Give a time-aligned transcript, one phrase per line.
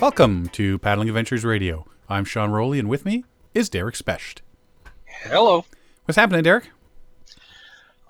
[0.00, 1.86] Welcome to Paddling Adventures Radio.
[2.08, 3.22] I'm Sean Rowley, and with me
[3.52, 4.40] is Derek Specht.
[5.04, 5.66] Hello.
[6.06, 6.70] What's happening, Derek?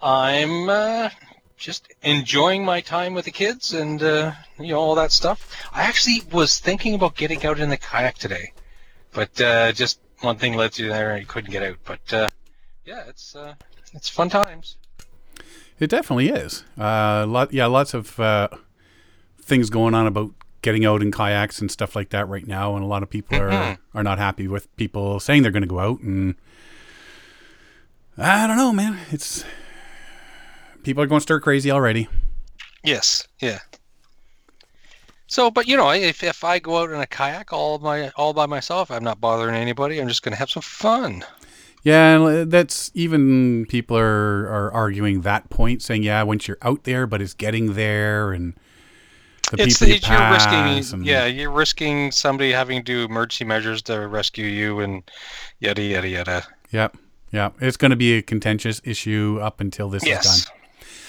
[0.01, 1.11] I'm uh,
[1.57, 5.69] just enjoying my time with the kids and uh, you know all that stuff.
[5.73, 8.53] I actually was thinking about getting out in the kayak today,
[9.11, 11.79] but uh, just one thing led to there, and I couldn't get out.
[11.85, 12.31] But uh,
[12.85, 13.55] yeah, it's uh,
[13.95, 14.77] it's fun times.
[15.81, 16.63] It definitely is.
[16.79, 18.47] Uh, lot, yeah, lots of uh,
[19.43, 20.31] things going on about
[20.63, 23.39] getting out in kayaks and stuff like that right now, and a lot of people
[23.39, 23.99] are Mm-hmm.
[23.99, 26.35] are not happy with people saying they're going to go out, and
[28.17, 28.99] I don't know, man.
[29.11, 29.45] It's
[30.83, 32.09] people are going stir crazy already.
[32.85, 33.27] Yes.
[33.41, 33.59] Yeah.
[35.27, 38.33] So, but you know, if if I go out in a kayak all my all
[38.33, 40.01] by myself, I'm not bothering anybody.
[40.01, 41.25] I'm just going to have some fun.
[41.83, 46.85] Yeah, and that's even people are are arguing that point, saying yeah, once you're out
[46.85, 48.55] there, but it's getting there and
[49.59, 53.05] the It's, people you it's you're risking, and- yeah, you're risking somebody having to do
[53.05, 55.03] emergency measures to rescue you and
[55.59, 56.47] yada yada yada.
[56.71, 56.97] Yep.
[57.33, 57.57] Yep.
[57.61, 60.09] It's going to be a contentious issue up until this is
[60.47, 60.57] done.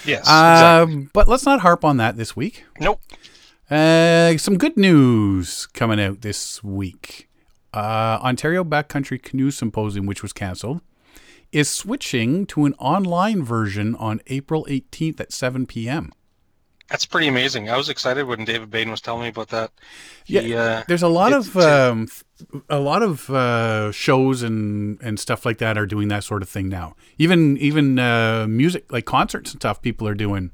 [0.04, 0.28] Yes.
[0.28, 1.08] Um, exactly.
[1.12, 2.64] But let's not harp on that this week.
[2.80, 3.00] Nope.
[3.70, 7.28] Uh, some good news coming out this week.
[7.72, 10.82] Uh, Ontario Backcountry Canoe Symposium, which was cancelled,
[11.52, 16.12] is switching to an online version on April 18th at 7 p.m.
[16.92, 17.70] That's pretty amazing.
[17.70, 19.70] I was excited when David Bain was telling me about that.
[20.26, 22.06] He, uh, There's a lot of um,
[22.68, 26.50] a lot of uh, shows and and stuff like that are doing that sort of
[26.50, 26.94] thing now.
[27.16, 30.50] Even even uh, music like concerts and stuff, people are doing.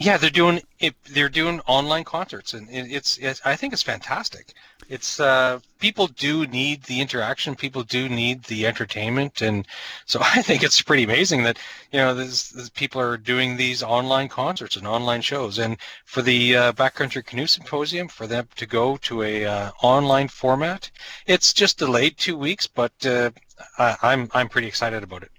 [0.00, 3.82] yeah, they're doing it, they're doing online concerts, and it, it's, it's I think it's
[3.82, 4.54] fantastic.
[4.88, 7.54] It's uh, people do need the interaction.
[7.54, 9.66] People do need the entertainment, and
[10.06, 11.58] so I think it's pretty amazing that
[11.92, 15.58] you know this, this people are doing these online concerts and online shows.
[15.58, 20.28] And for the uh, Backcountry Canoe Symposium, for them to go to a uh, online
[20.28, 20.90] format,
[21.26, 23.30] it's just delayed two weeks, but uh,
[23.78, 25.30] I, I'm I'm pretty excited about it.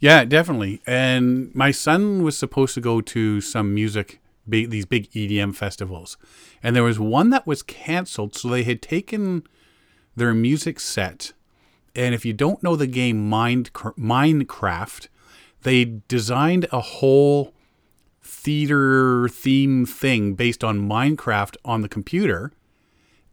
[0.00, 0.80] Yeah, definitely.
[0.86, 6.16] And my son was supposed to go to some music, big, these big EDM festivals,
[6.62, 8.34] and there was one that was canceled.
[8.34, 9.42] So they had taken
[10.16, 11.32] their music set,
[11.94, 15.08] and if you don't know the game Mind Minecraft,
[15.62, 17.54] they designed a whole
[18.22, 22.52] theater theme thing based on Minecraft on the computer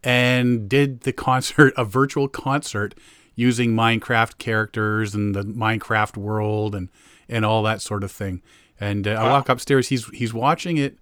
[0.03, 2.95] and did the concert, a virtual concert
[3.35, 6.89] using Minecraft characters and the Minecraft world and,
[7.27, 8.41] and all that sort of thing.
[8.79, 10.97] And uh, I walk upstairs, he's, he's watching it,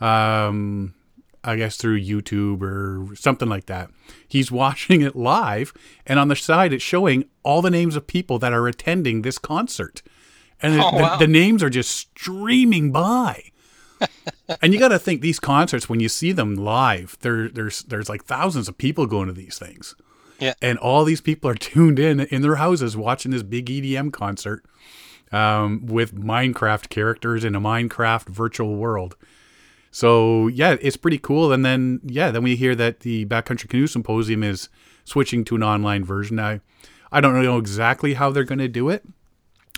[0.00, 0.94] um,
[1.42, 3.90] I guess through YouTube or something like that.
[4.28, 5.72] He's watching it live,
[6.06, 9.38] and on the side, it's showing all the names of people that are attending this
[9.38, 10.02] concert.
[10.62, 11.16] And the, Oh, the- wow.
[11.16, 13.44] the names are just streaming by
[14.62, 18.08] and you got to think these concerts when you see them live there there's there's
[18.08, 19.94] like thousands of people going to these things
[20.38, 20.54] Yeah.
[20.62, 24.64] and all these people are tuned in in their houses watching this big edm concert
[25.32, 29.16] um, with minecraft characters in a minecraft virtual world
[29.90, 33.86] so yeah it's pretty cool and then yeah then we hear that the backcountry canoe
[33.86, 34.68] symposium is
[35.04, 36.60] switching to an online version i
[37.10, 39.04] i don't know exactly how they're going to do it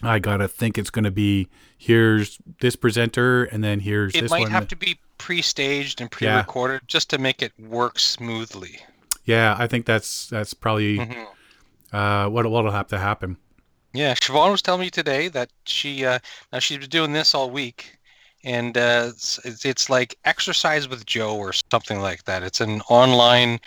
[0.05, 4.41] I gotta think it's gonna be here's this presenter and then here's It this might
[4.41, 4.51] one.
[4.51, 8.81] have to be pre-staged and pre-recorded just to make it work smoothly.
[9.25, 11.27] Yeah, I think that's that's probably Mhm.
[11.93, 13.37] uh, what what'll have to happen.
[13.93, 16.19] Yeah, Siobhan was telling me today that she uh,
[16.53, 17.99] now she's been doing this all week,
[18.45, 22.43] and uh, it's, it's like exercise with Joe or something like that.
[22.43, 23.61] It's an online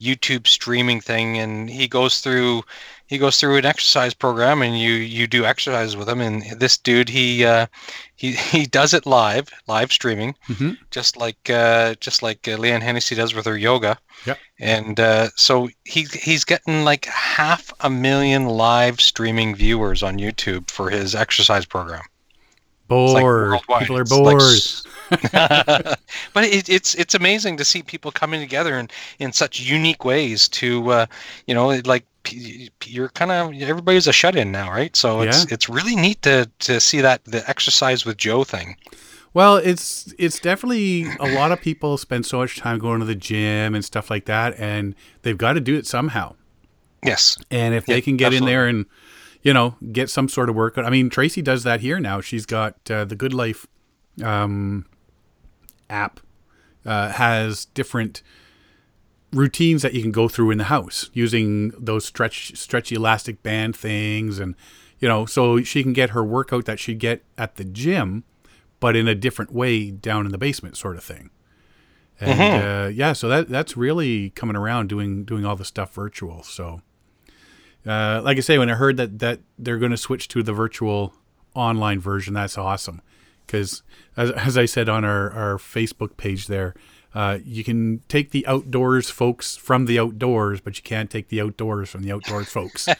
[0.00, 2.62] YouTube streaming thing, and he goes through
[3.08, 6.20] he goes through an exercise program, and you you do exercise with him.
[6.20, 7.66] And this dude he uh,
[8.14, 10.78] he he does it live, live streaming, Mhm.
[10.92, 13.98] just like uh, just like uh, Leanne Hennessy does with her yoga.
[14.24, 14.38] Yep.
[14.60, 20.70] And uh, so he he's getting like half a million live streaming viewers on YouTube
[20.70, 22.02] for his exercise program.
[22.90, 23.60] It's like Bored.
[23.80, 24.52] People are It's like bored.
[26.34, 28.88] but it, it's it's amazing to see people coming together in,
[29.18, 31.06] in such unique ways to uh,
[31.46, 32.04] you know like
[32.84, 35.54] you're kind of everybody's a shut in now right so it's Yeah.
[35.54, 38.76] it's really neat to to see that the exercise with Joe thing
[39.32, 43.14] Well, it's it's definitely a lot of people spend so much time going to the
[43.14, 46.34] gym and stuff like that, and they've got to do it somehow.
[47.04, 48.84] yes And if they can get in there and
[49.42, 52.20] you know get some sort of workout, I mean Tracy does that here now.
[52.20, 53.66] She's got uh, the Good Life
[54.22, 54.86] um,
[55.90, 56.20] app
[56.84, 58.22] uh, has different
[59.32, 63.76] routines that you can go through in the house using those stretch stretchy elastic band
[63.76, 64.54] things and
[65.00, 68.24] you know so she can get her workout that she'd get at the gym
[68.80, 71.28] but in a different way down in the basement sort of thing
[72.20, 72.86] And Mhm.
[72.86, 76.42] uh, yeah, so that that's really coming around doing doing all the stuff virtual.
[76.42, 76.80] So,
[77.86, 80.52] uh, like I say, when I heard that that they're going to switch to the
[80.52, 81.14] virtual
[81.54, 83.02] online version, that's awesome.
[83.46, 83.82] Because
[84.16, 86.74] as, as I said on our, our Facebook page there,
[87.14, 91.40] uh, you can take the outdoors folks from the outdoors, but you can't take the
[91.40, 92.88] outdoors from the outdoors folks.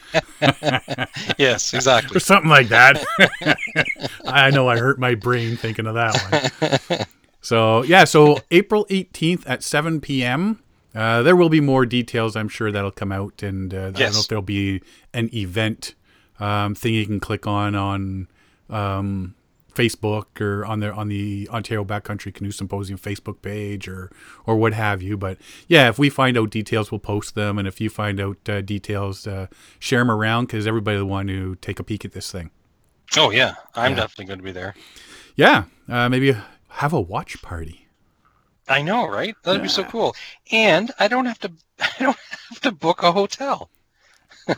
[1.37, 2.17] Yes, exactly.
[2.17, 3.03] or something like that.
[4.25, 6.51] I know I hurt my brain thinking of that
[6.89, 6.99] one.
[7.41, 10.61] So yeah, so April eighteenth at seven p.m.
[10.95, 14.13] Uh, there will be more details, I'm sure that'll come out, and uh, I don't
[14.13, 14.81] know if there'll be
[15.13, 15.93] an event
[16.39, 18.27] um, thing you can click on on
[18.69, 19.35] um,
[19.73, 24.11] Facebook or on the on the Ontario Backcountry Canoe Symposium Facebook page or
[24.45, 25.15] or what have you.
[25.15, 25.37] But
[25.67, 28.61] yeah, if we find out details, we'll post them, and if you find out uh,
[28.61, 29.47] details, uh,
[29.77, 32.49] share them around because everybody will want to take a peek at this thing.
[33.15, 33.97] Oh yeah, I'm Yeah.
[33.97, 34.75] definitely going to be there.
[35.35, 36.35] Yeah, uh, maybe
[36.69, 37.85] have a watch party.
[38.69, 39.35] I know, right?
[39.43, 39.89] That'd be so Yeah.
[39.89, 40.15] cool.
[40.51, 41.51] And I don't have to.
[41.79, 42.17] I don't
[42.49, 43.69] have to book a hotel.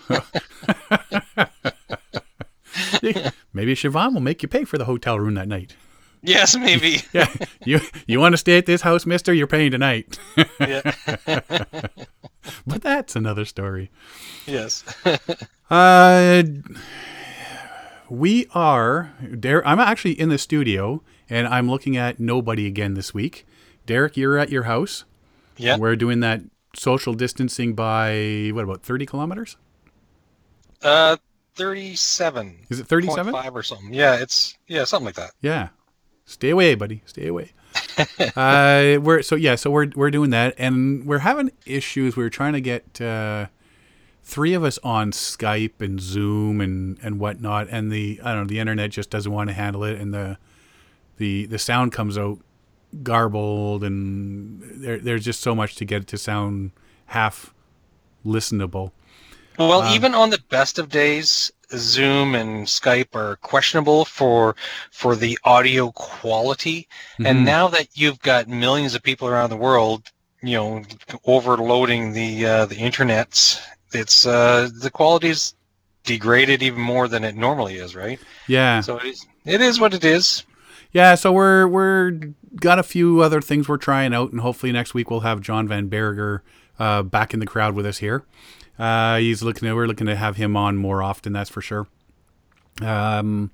[3.53, 5.75] maybe Siobhan will make you pay for the hotel room that night.
[6.23, 7.01] Yes, maybe.
[7.13, 7.27] Yeah,
[7.65, 9.33] you you want to stay at this house, Mister?
[9.33, 10.19] You're paying tonight.
[10.59, 10.81] yeah.
[12.67, 13.89] but that's another story.
[14.45, 14.83] yes.
[15.69, 16.43] Uh,
[18.09, 19.13] we are.
[19.39, 23.47] Der- I'm actually in the studio, and I'm looking at nobody again this week.
[23.86, 25.06] Derek, you're at your house.
[25.57, 25.78] Yeah.
[25.78, 26.42] We're doing that
[26.75, 29.57] social distancing by what about 30 kilometers?
[30.81, 31.18] Uh,
[31.56, 32.66] thirty-seven.
[32.69, 33.33] Is it 37?
[33.33, 33.94] Five or something.
[33.94, 35.31] Yeah, it's yeah, something like that.
[35.42, 35.69] Yeah.
[36.25, 37.04] Stay away, buddy.
[37.06, 37.51] Stay away.
[38.36, 42.16] uh, we're so yeah, so we're we're doing that, and we're having issues.
[42.16, 43.48] We're trying to get uh,
[44.24, 48.48] three of us on Skype and Zoom and and whatnot, and the I don't know
[48.48, 50.38] the internet just doesn't want to handle it, and the
[51.18, 52.39] the the sound comes out
[53.03, 56.71] garbled, and there, there's just so much to get it to sound
[57.07, 57.53] half
[58.25, 58.91] listenable.
[59.57, 64.55] Well, Um, even on the best of days, Zoom and Skype are questionable for
[64.91, 66.88] for the audio quality.
[67.19, 67.27] Mhm.
[67.27, 70.09] And now that you've got millions of people around the world,
[70.41, 70.83] you know,
[71.25, 73.59] overloading the uh, the internets,
[73.94, 75.53] it's uh, the quality's
[76.03, 78.19] degraded even more than it normally is, right?
[78.47, 80.44] yeah, So it is, it is what it is.
[80.94, 82.11] Yeah, so we're we're
[82.56, 85.68] got a few other things we're trying out, and hopefully next week we'll have John
[85.68, 86.44] Van Berger
[86.80, 88.24] uh, back in the crowd with us here.
[88.80, 91.88] Uh, he's looking to, we're looking to have him on more often, that's for sure.
[92.81, 93.51] Um,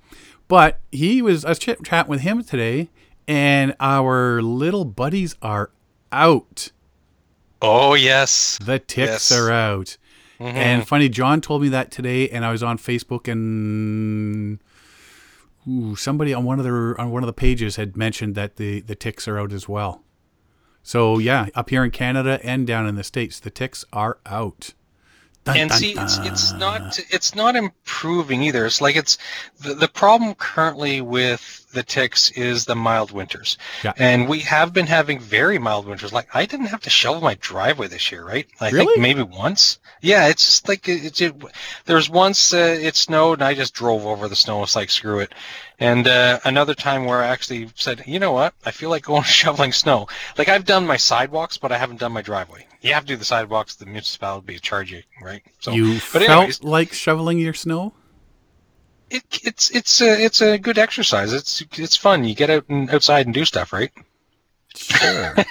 [0.47, 2.89] but he was I was chit chatting with him today,
[3.27, 5.71] and our little buddies are
[6.11, 6.71] out.
[7.61, 8.57] Oh yes.
[8.63, 9.31] The ticks Yes.
[9.31, 9.97] are out.
[10.39, 10.53] Mhm.
[10.53, 14.59] And funny, John told me that today, and I was on Facebook, and
[15.67, 18.81] ooh, somebody on one of the on one of the pages had mentioned that the
[18.81, 20.03] the ticks are out as well.
[20.83, 24.73] So yeah, up here in Canada and down in the states, the ticks are out.
[25.47, 28.65] Dun, and dun, see it's, it's not it's not improving either.
[28.65, 29.17] It's like it's
[29.59, 33.57] the, the problem currently with the ticks is the mild winters.
[33.83, 33.93] Yeah.
[33.97, 36.13] and we have been having very mild winters.
[36.13, 38.47] Like i didn't have to shovel my driveway this year right?
[38.61, 38.85] I Really?
[38.85, 39.79] think maybe once.
[40.01, 41.43] Yeah it's just like it's it, it
[41.85, 44.63] there's once uh, it snowed and i just drove over the snow.
[44.63, 45.33] It's like screw it
[45.79, 49.23] and uh, another time where i actually said you know what i feel like going
[49.41, 50.07] shoveling snow
[50.37, 53.17] like i've done my sidewalks but i haven't done my driveway you have to do
[53.17, 57.93] the sidewalks the municipality charge you right so you but felt like shoveling your snow.
[59.09, 61.33] it, it's it's a it's a good exercise.
[61.33, 62.23] It's it's fun.
[62.23, 63.91] You get out and outside and do stuff, right?
[64.75, 65.35] Sure.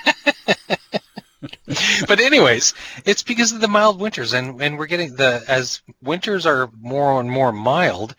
[2.08, 6.46] but anyways, it's because of the mild winters, and and we're getting the as winters
[6.46, 8.14] are more and more mild.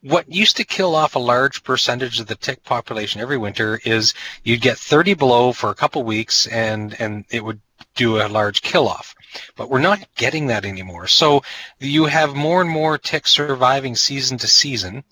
[0.00, 4.14] What used to kill off a large percentage of the tick population every winter is
[4.42, 7.60] you'd get 30 below for a couple weeks, and and it would
[7.94, 9.14] do a large kill off.
[9.56, 11.06] But we're not getting that anymore.
[11.06, 11.42] So
[11.78, 15.04] you have more and more ticks surviving season to season,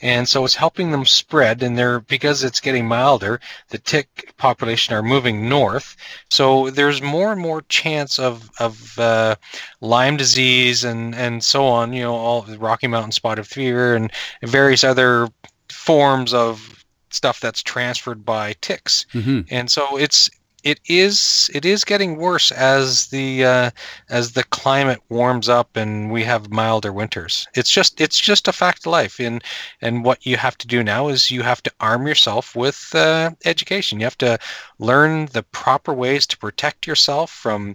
[0.00, 1.62] and so it's helping them spread.
[1.62, 5.96] And they're because it's getting milder, the tick population are moving north.
[6.30, 9.36] So there's more and more chance of of uh,
[9.80, 11.92] Lyme disease and and so on.
[11.92, 14.10] You know, all the Rocky Mountain spotted fever and
[14.42, 15.28] various other
[15.70, 19.06] forms of stuff that's transferred by ticks.
[19.12, 20.30] hmm And so it's
[20.68, 23.70] it is it is getting worse as the uh,
[24.10, 27.46] as the climate warms up and we have milder winters.
[27.54, 29.18] It's just it's just a fact of life.
[29.18, 29.42] And
[29.80, 33.30] and what you have to do now is you have to arm yourself with uh,
[33.46, 33.98] education.
[33.98, 34.38] You have to
[34.78, 37.74] learn the proper ways to protect yourself from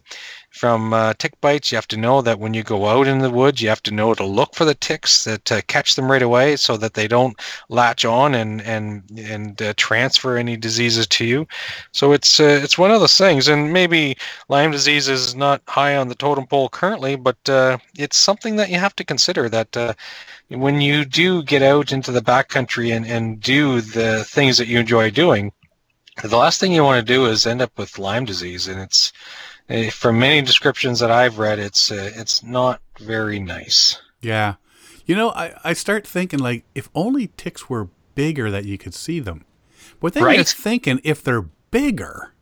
[0.53, 1.71] from uh, tick bites.
[1.71, 3.91] You have to know that when you go out in the woods, you have to
[3.91, 7.07] know to look for the ticks uh, to catch them right away, so that they
[7.07, 7.37] don't
[7.69, 11.47] latch on and and and uh, transfer any diseases to you.
[11.91, 14.15] So it's uh, it's one of those things, and maybe
[14.47, 18.69] Lyme disease is not high on the totem pole currently, but uh, it's something that
[18.69, 19.93] you have to consider that uh,
[20.49, 24.79] when you do get out into the backcountry and, and do the things that you
[24.79, 25.51] enjoy doing,
[26.21, 29.11] the last thing you want to do is end up with Lyme disease, and it's
[29.69, 33.99] uh, from many descriptions that I've read, it's uh, it's not very nice.
[34.21, 34.55] Yeah.
[35.05, 38.93] You know, I, I start thinking like if only ticks were bigger that you could
[38.93, 39.45] see them.
[39.99, 42.33] But then you're thinking if they're bigger,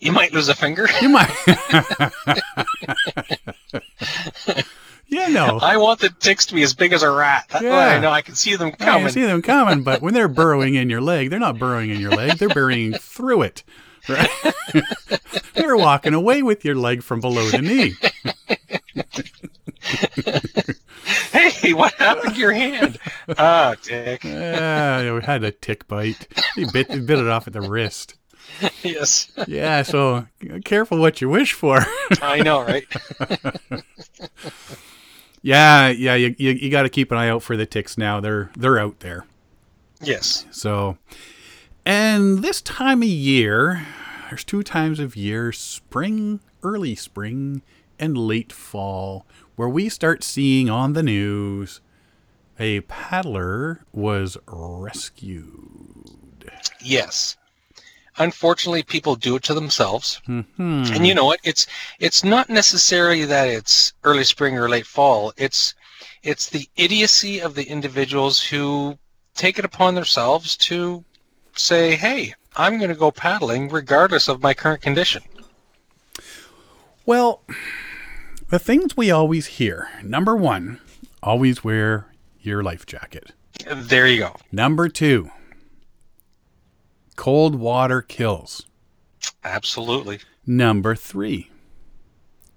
[0.00, 0.86] You might lose a finger.
[1.02, 1.30] you might
[5.08, 5.58] yeah, no.
[5.60, 7.46] I want the ticks to be as big as a rat.
[7.50, 7.76] That Yeah.
[7.76, 9.02] I know I can see them I coming.
[9.04, 12.00] can see them coming, but when they're burrowing in your leg, they're not burrowing in
[12.00, 12.38] your leg.
[12.38, 13.62] They're burrowing through it.
[14.08, 14.30] Right?
[15.54, 17.94] they're walking away with your leg from below the knee.
[21.32, 22.98] Hey, what happened to your hand?
[23.38, 24.24] Ah, tick.
[24.24, 26.26] Yeah, we had a tick bite.
[26.54, 28.14] He bit, he bit it off at the wrist.
[28.82, 30.26] yes, Yeah, so
[30.64, 31.80] careful what you wish for.
[32.22, 32.86] I know, right?
[35.42, 38.20] yeah, yeah, you, you, you got to keep an eye out for the ticks now.
[38.20, 39.26] They're they're out there.
[40.00, 40.46] Yes.
[40.50, 40.96] So,
[41.86, 43.86] and this time of year,
[44.28, 47.62] there's two times of year spring, early spring,
[47.98, 49.24] and late fall,
[49.54, 51.80] where we start seeing on the news
[52.58, 56.50] a paddler was rescued.
[56.82, 57.36] Yes.
[58.18, 60.20] Unfortunately, people do it to themselves.
[60.26, 60.40] Hmm.
[60.58, 61.40] And you know what?
[61.44, 61.66] It's
[61.98, 65.32] it's not necessarily that it's early spring or late fall.
[65.36, 65.74] It's
[66.22, 68.98] it's the idiocy of the individuals who
[69.34, 71.04] take it upon themselves to
[71.58, 75.22] say, "Hey, I'm going to go paddling regardless of my current condition."
[77.04, 77.42] Well,
[78.48, 80.80] the things we always hear number one,
[81.22, 82.06] always wear
[82.40, 83.32] your life jacket.
[83.72, 84.36] There you go.
[84.52, 85.30] Number two,
[87.16, 88.66] cold water kills.
[89.44, 90.20] Absolutely.
[90.46, 91.50] Number three,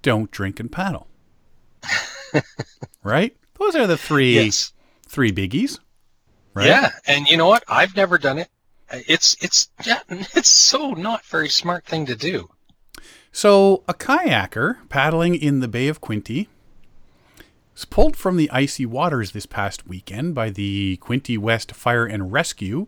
[0.02, 1.08] don't drink and paddle.
[3.04, 3.36] right?
[3.60, 4.74] Those are the three Yes.
[5.08, 5.80] three biggies.
[6.54, 6.68] Right?
[6.68, 7.64] Yeah, and you know what?
[7.68, 8.50] I've never done it.
[8.92, 9.70] It's it's
[10.10, 12.50] it's so not very smart thing to do.
[13.32, 16.48] So a kayaker paddling in the Bay of Quinte
[17.74, 22.32] was pulled from the icy waters this past weekend by the Quinte West Fire and
[22.32, 22.88] Rescue.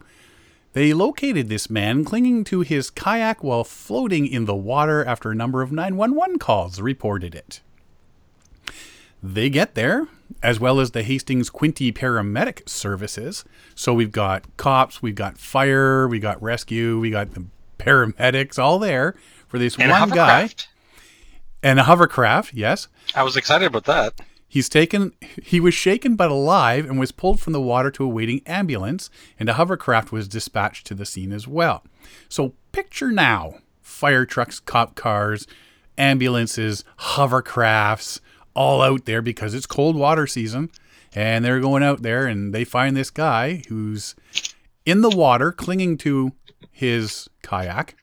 [0.74, 5.36] They located this man clinging to his kayak while floating in the water after a
[5.36, 7.62] number of 911 calls reported it.
[9.22, 10.08] They get there,
[10.42, 13.44] as well as the Hastings Quinte paramedic services.
[13.76, 17.46] So we've got cops, we've got fire, we got rescue, we got the
[17.78, 19.16] paramedics all there
[19.48, 20.50] for this And one guy
[21.64, 22.54] and a hovercraft.
[22.54, 24.22] Yes, I was excited about that.
[24.52, 25.14] he's taken.
[25.42, 29.10] He was shaken but alive and was pulled from the water to a waiting ambulance,
[29.40, 31.84] and a hovercraft was dispatched to the scene as well.
[32.30, 35.48] So picture now: fire trucks, cop cars,
[35.98, 38.20] ambulances, hovercrafts,
[38.54, 40.70] all out there because it's cold water season,
[41.14, 44.16] and they're going out there and they find this guy who's
[44.86, 46.34] in the water, clinging to
[46.72, 47.96] his kayak.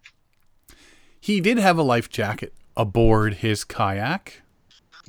[1.21, 4.43] He did have a life jacket aboard his kayak,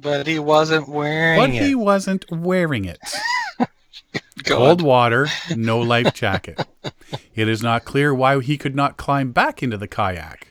[0.02, 1.62] But he wasn't wearing but it.
[1.62, 3.00] he wasn't wearing it.
[4.46, 6.66] Cold water, no life jacket.
[7.36, 10.48] It is not clear why he could not climb back into the kayak.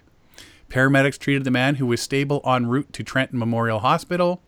[0.68, 4.42] Paramedics treated the man who was stable en route to Trenton Memorial Hospital.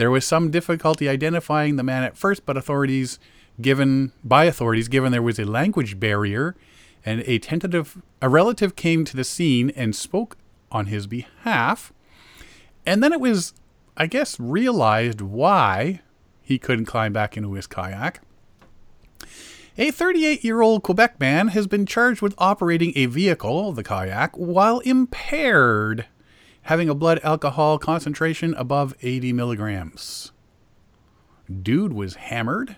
[0.00, 3.18] There was some difficulty identifying the man at first, but authorities
[3.60, 6.56] given by authorities given there was a language barrier
[7.04, 10.38] and a tentative a relative came to the scene and spoke
[10.72, 11.92] on his behalf.
[12.86, 13.52] And then it was
[13.94, 16.00] I guess realized why
[16.40, 18.22] he couldn't climb back into his kayak.
[19.76, 24.34] A 38 year old Quebec man has been charged with operating a vehicle, the kayak,
[24.34, 26.06] while impaired,
[26.62, 30.32] having a blood alcohol concentration above 80 milligrams.
[31.62, 32.76] Dude was hammered.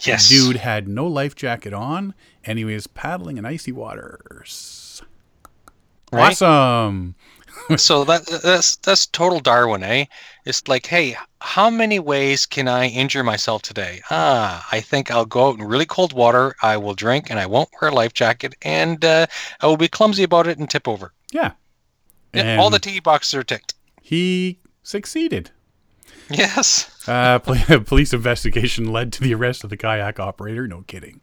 [0.00, 0.28] Yes.
[0.28, 2.14] Dude had no life jacket on,
[2.44, 5.02] and he was paddling in icy waters.
[6.12, 6.30] Right?
[6.32, 7.14] Awesome.
[7.76, 10.04] so that that's that's total Darwin, eh?
[10.44, 14.02] It's like, hey, how many ways can I injure myself today?
[14.10, 16.54] Ah, I think I'll go out in really cold water.
[16.62, 19.26] I will drink, and I won't wear a life jacket, and uh,
[19.60, 21.12] I will be clumsy about it and tip over.
[21.32, 21.52] Yeah.
[22.34, 23.74] Yeah, all the tee boxes are ticked.
[24.02, 25.50] he succeeded.
[26.30, 26.90] Yes.
[27.08, 27.38] Uh,
[27.84, 30.66] police investigation led to the arrest of the kayak operator.
[30.66, 31.20] No kidding.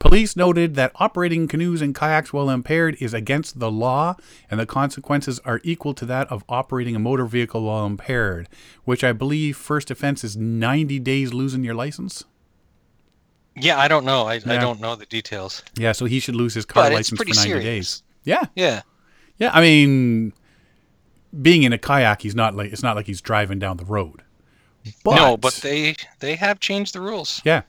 [0.00, 4.16] Police noted that operating canoes and kayaks while impaired is against the law,
[4.50, 8.48] and the consequences are equal to that of operating a motor vehicle while impaired,
[8.84, 12.24] which I believe first offense is 90 days losing your license.
[13.54, 14.26] Yeah, I don't know.
[14.26, 15.62] I, I don't know the details.
[15.76, 17.64] Yeah, so he should lose his car But license for 90 serious.
[17.64, 18.02] days.
[18.24, 18.44] Yeah.
[18.56, 18.82] Yeah.
[19.38, 20.32] Yeah, I mean,
[21.40, 24.22] being in a kayak, he's not like it's not like he's driving down the road.
[25.04, 27.40] But, no, but they they have changed the rules.
[27.44, 27.62] yeah.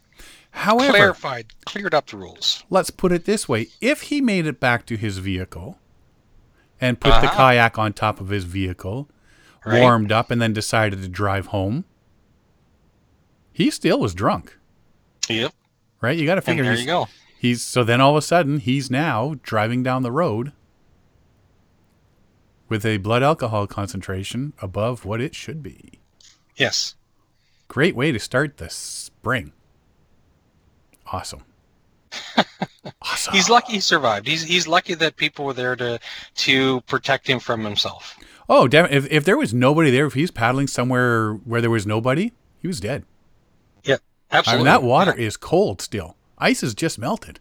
[0.52, 2.64] However, Clarified, cleared up the rules.
[2.70, 5.80] let's put it this way: if he made it back to his vehicle
[6.82, 7.36] and put the Uh-huh.
[7.38, 9.10] kayak on top of his vehicle,
[9.66, 9.82] Right.
[9.82, 11.86] warmed up, and then decided to drive home,
[13.52, 14.58] he still was drunk,
[15.30, 15.54] Yep.
[16.02, 16.18] right?
[16.18, 17.08] You got to And figure there he's, you go.
[17.40, 20.52] he's so then all of a sudden he's now driving down the road
[22.74, 26.00] with a blood alcohol concentration above what it should be.
[26.56, 26.96] Yes.
[27.68, 29.54] Great way to start the spring.
[31.12, 31.44] Awesome.
[33.04, 33.32] awesome.
[33.32, 34.26] He's lucky he survived.
[34.26, 36.00] He's he's lucky that people were there to
[36.38, 38.18] to protect him from himself.
[38.50, 38.88] Oh, damn!
[38.88, 42.68] If if there was nobody there, if he's paddling somewhere where there was nobody, he
[42.68, 43.06] was dead.
[43.84, 43.98] Yeah.
[44.32, 44.64] I Absolutely.
[44.66, 46.18] mean, that water is cold still.
[46.40, 47.40] Ice is just melted.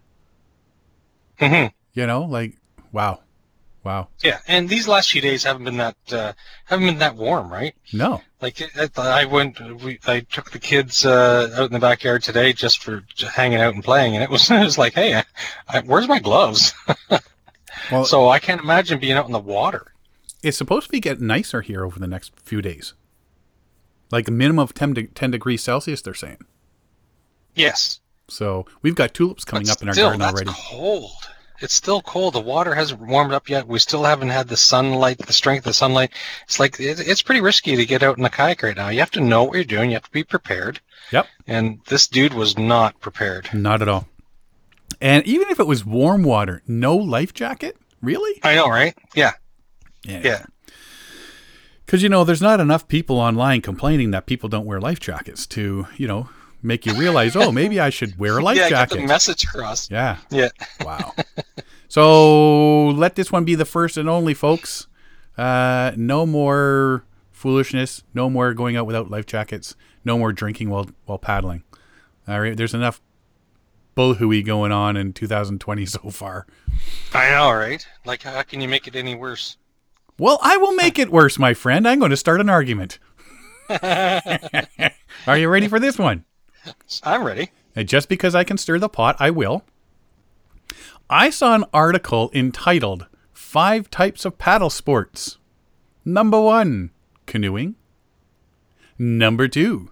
[1.38, 2.58] hmm You know, like
[2.92, 3.20] wow,
[3.84, 4.08] wow.
[4.22, 6.32] Yeah, and these last few days haven't been that uh,
[6.66, 7.74] haven't been that warm, right?
[7.92, 12.22] No, Like I, I went, we, I took the kids uh, out in the backyard
[12.22, 13.02] today just for
[13.34, 15.24] hanging out and playing, and it was it was like, hey, I,
[15.68, 16.74] I, where's my gloves?
[17.90, 19.92] well, so I can't imagine being out in the water.
[20.42, 22.94] it's supposed to be getting nicer here over the next few days.
[24.10, 26.44] Like a minimum of 10, de- 10 degrees Celsius, they're saying.
[27.54, 30.50] Yes, So we've got tulips coming but up in our still, garden that's already.
[30.54, 31.10] cold.
[31.62, 32.34] It's still cold.
[32.34, 33.68] The water hasn't warmed up yet.
[33.68, 36.10] We still haven't had the sunlight, the strength of the sunlight.
[36.44, 38.88] It's like it, it's pretty risky to get out in a kayak right now.
[38.88, 39.90] You have to know what you're doing.
[39.90, 40.80] You have to be prepared.
[41.12, 41.26] Yep.
[41.46, 43.48] And this dude was not prepared.
[43.54, 44.08] Not at all.
[45.00, 47.76] And even if it was warm water, no life jacket?
[48.00, 48.40] Really?
[48.42, 48.96] I know, right?
[49.14, 49.32] Yeah.
[50.04, 50.44] Yeah.
[51.86, 55.46] Because, you know, there's not enough people online complaining that people don't wear life jackets
[55.48, 56.28] to, you know,
[56.62, 58.94] make you realize, oh, maybe I should wear a life yeah, jacket.
[58.94, 59.90] get the message across.
[59.90, 60.18] yeah.
[60.30, 60.48] Yeah.
[60.84, 61.14] Wow.
[61.88, 64.86] so let this one be the first and only, folks.
[65.36, 68.02] Uh, no more foolishness.
[68.14, 69.74] No more going out without life jackets.
[70.04, 71.62] No more drinking while while paddling.
[72.28, 72.56] All right.
[72.56, 73.00] There's enough
[73.96, 76.46] bullhooey going on in 2020 so far.
[77.12, 77.86] I know, right?
[78.04, 79.56] Like, how can you make it any worse?
[80.18, 81.86] Well, I will make it worse, my friend.
[81.88, 82.98] I'm going to start an argument.
[83.70, 86.24] Are you ready for this one?
[87.02, 87.50] I'm ready.
[87.74, 89.64] And just because I can stir the pot, I will.
[91.08, 95.38] I saw an article entitled Five Types of Paddle Sports.
[96.04, 96.90] Number one,
[97.26, 97.76] canoeing.
[98.98, 99.90] Number two,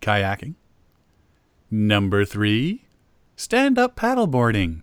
[0.00, 0.54] kayaking.
[1.70, 2.84] Number three,
[3.36, 4.82] stand up paddleboarding.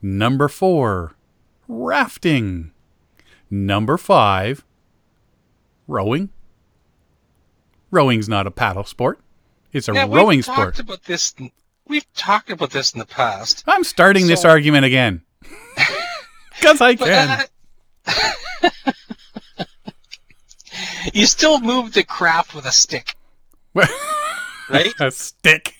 [0.00, 1.14] Number four,
[1.68, 2.72] rafting.
[3.50, 4.64] Number five,
[5.86, 6.30] rowing.
[7.90, 9.20] Rowing's not a paddle sport.
[9.72, 10.58] It's a Yeah, rowing we've sport.
[10.58, 11.34] talked about this.
[11.88, 13.64] We've talked about this in the past.
[13.66, 15.22] I'm starting this argument again.
[16.60, 17.46] Because I can.
[18.06, 18.70] uh,
[21.12, 23.16] you still move the craft with a stick,
[23.74, 23.88] right?
[25.00, 25.74] a stick.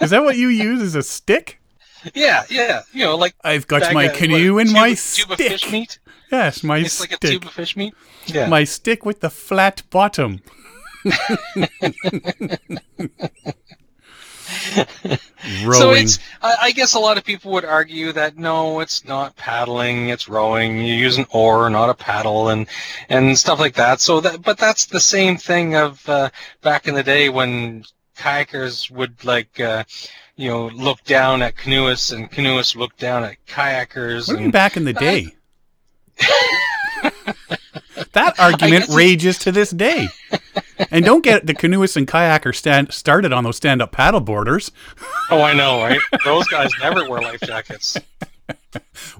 [0.00, 1.60] Is that what you use as a stick?
[2.14, 2.82] yeah, yeah.
[2.92, 5.52] You know, like I've got my of- canoe what, and tube, my tube of stick.
[5.52, 5.98] fish meat.
[6.32, 7.30] Yes, my It's like a stick.
[7.30, 7.94] tube of fish meat.
[8.26, 8.48] Yeah.
[8.48, 10.40] My stick with the flat bottom.
[15.64, 15.72] Rowing.
[15.72, 16.18] So it's.
[16.42, 20.28] I, I guess a lot of people would argue that no, it's not paddling, it's
[20.28, 20.78] rowing.
[20.78, 22.66] You use an oar, not a paddle, and
[23.08, 24.00] and stuff like that.
[24.00, 26.30] So that, but that's the same thing of uh,
[26.62, 27.84] back in the day when
[28.16, 29.84] kayakers would like, uh,
[30.36, 34.28] you know, look down at canoeists, and canoeists look down at kayakers.
[34.28, 35.34] what and, back in the day?
[38.12, 40.08] that argument rages to this day.
[40.90, 44.70] And don't get the canoeists and kayakers stand, started on those stand-up paddle boarders.
[45.30, 46.00] oh, I know, right?
[46.24, 47.96] Those guys never wear life jackets.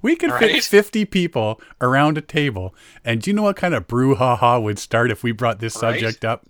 [0.02, 3.86] We could fit 50 people around a table, and do you know what kind of
[3.86, 6.00] brouhaha would start if we brought this Right?
[6.00, 6.46] subject up?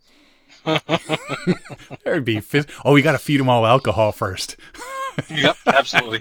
[2.04, 2.42] There'd be
[2.84, 4.56] oh, we got to feed them all alcohol first.
[5.30, 6.20] yep, absolutely.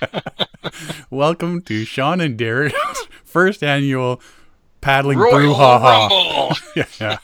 [1.10, 2.74] Welcome to Sean and Darren's
[3.24, 4.20] first annual
[4.80, 6.56] paddling Royal brouhaha.
[7.00, 7.18] Yeah.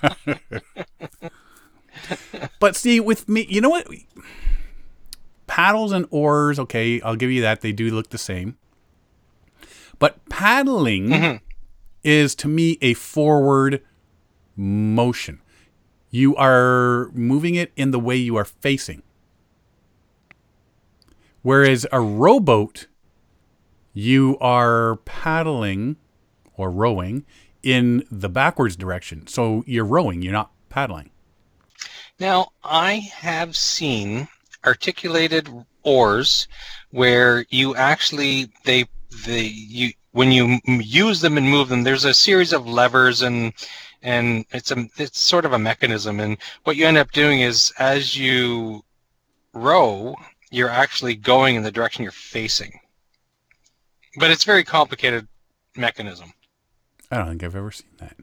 [2.59, 3.87] but see, with me, you know what?
[5.47, 7.61] Paddles and oars, okay, I'll give you that.
[7.61, 8.57] They do look the same.
[9.99, 11.37] But paddling Mm-hmm.
[12.05, 13.83] is to me a forward
[14.57, 15.41] motion.
[16.11, 19.03] You are moving it in the way you are facing.
[21.43, 22.87] Whereas a rowboat,
[23.93, 25.97] you are paddling
[26.55, 27.25] or rowing
[27.67, 29.27] in the backwards direction.
[29.27, 31.11] So you're rowing, you're not paddling.
[32.21, 34.29] Now, I have seen
[34.65, 35.49] articulated
[35.83, 36.47] oars
[36.91, 38.85] where you actually they
[39.25, 43.53] they you when you use them and move them there's a series of levers and
[44.03, 47.73] and it's a it's sort of a mechanism and what you end up doing is
[47.79, 48.83] as you
[49.53, 50.17] row
[50.51, 52.81] you're actually going in the direction you're facing
[54.19, 55.29] but it's very complicated
[55.77, 56.33] mechanism
[57.11, 58.17] I don't think I've ever seen that.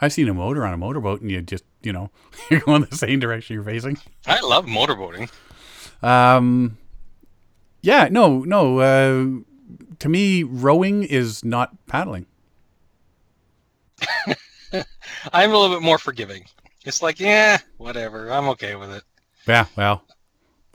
[0.00, 2.10] I've seen a motor on a motorboat and you just, you know,
[2.50, 3.98] you're going the same direction you're facing.
[4.26, 5.30] i love motorboating
[6.02, 6.78] Um,
[7.82, 8.78] yeah, no, no.
[8.80, 9.42] Uh,
[9.98, 12.26] to me, rowing is not paddling.
[14.72, 16.44] i'm a little bit more forgiving
[16.86, 19.02] it's like yeah whatever i'm okay with it
[19.46, 20.04] Yeah, well,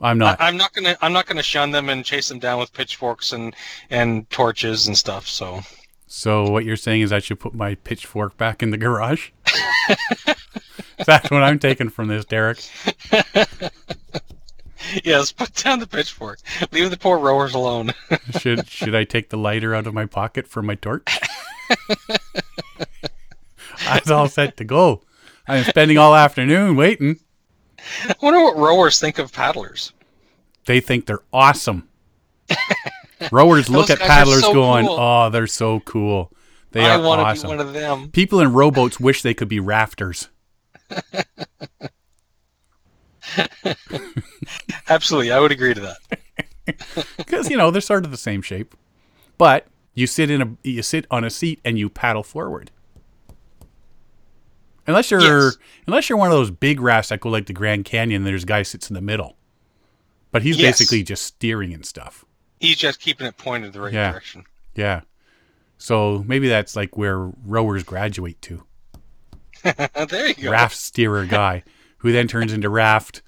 [0.00, 0.40] I'm not.
[0.40, 3.32] I, I'm not gonna I'm not gonna shun them and chase them down with pitchforks
[3.32, 3.54] and
[3.90, 5.26] and torches and stuff.
[5.26, 5.60] So
[6.06, 9.30] So what you're saying is I should put my pitchfork back in the garage?
[11.04, 12.58] That's what I'm taking from this, Derek.
[15.04, 16.38] yes, put down the pitchfork.
[16.72, 17.92] Leave the poor rowers alone.
[18.38, 21.18] Should should I take the lighter out of my pocket for my torch?
[23.80, 25.02] I was all set to go.
[25.46, 27.20] I'm spending all afternoon waiting.
[28.04, 29.92] I wonder what rowers think of paddlers.
[30.66, 31.88] They think they're awesome.
[33.32, 34.96] Rowers look at paddlers so going, cool.
[34.98, 36.32] "Oh, they're so cool.
[36.72, 38.10] They I are want to awesome." be one of them.
[38.10, 40.28] People in rowboats wish they could be rafters.
[44.88, 46.96] Absolutely, I would agree to that.
[47.16, 48.74] because you know they're sort of the same shape,
[49.38, 52.70] but you sit in a you sit on a seat and you paddle forward.
[54.86, 55.56] Unless you're Yes.
[55.86, 58.46] unless you're one of those big rafts that go like the Grand Canyon, there's a
[58.46, 59.36] guy sits in the middle,
[60.30, 60.78] but he's Yes.
[60.78, 62.24] basically just steering and stuff.
[62.60, 64.10] He's just keeping it pointed the right Yeah.
[64.12, 64.44] direction.
[64.74, 65.00] Yeah,
[65.78, 68.62] so maybe that's like where rowers graduate to
[69.64, 70.50] there you go.
[70.50, 71.62] raft steerer guy,
[71.98, 73.22] who then turns into raft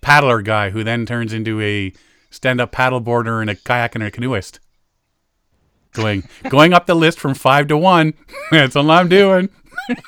[0.00, 1.92] paddler guy, who then turns into a
[2.30, 4.58] stand up paddleboarder and a kayak and a canoeist.
[5.92, 8.14] Going going up the list from five to one.
[8.50, 9.50] That's all I'm doing.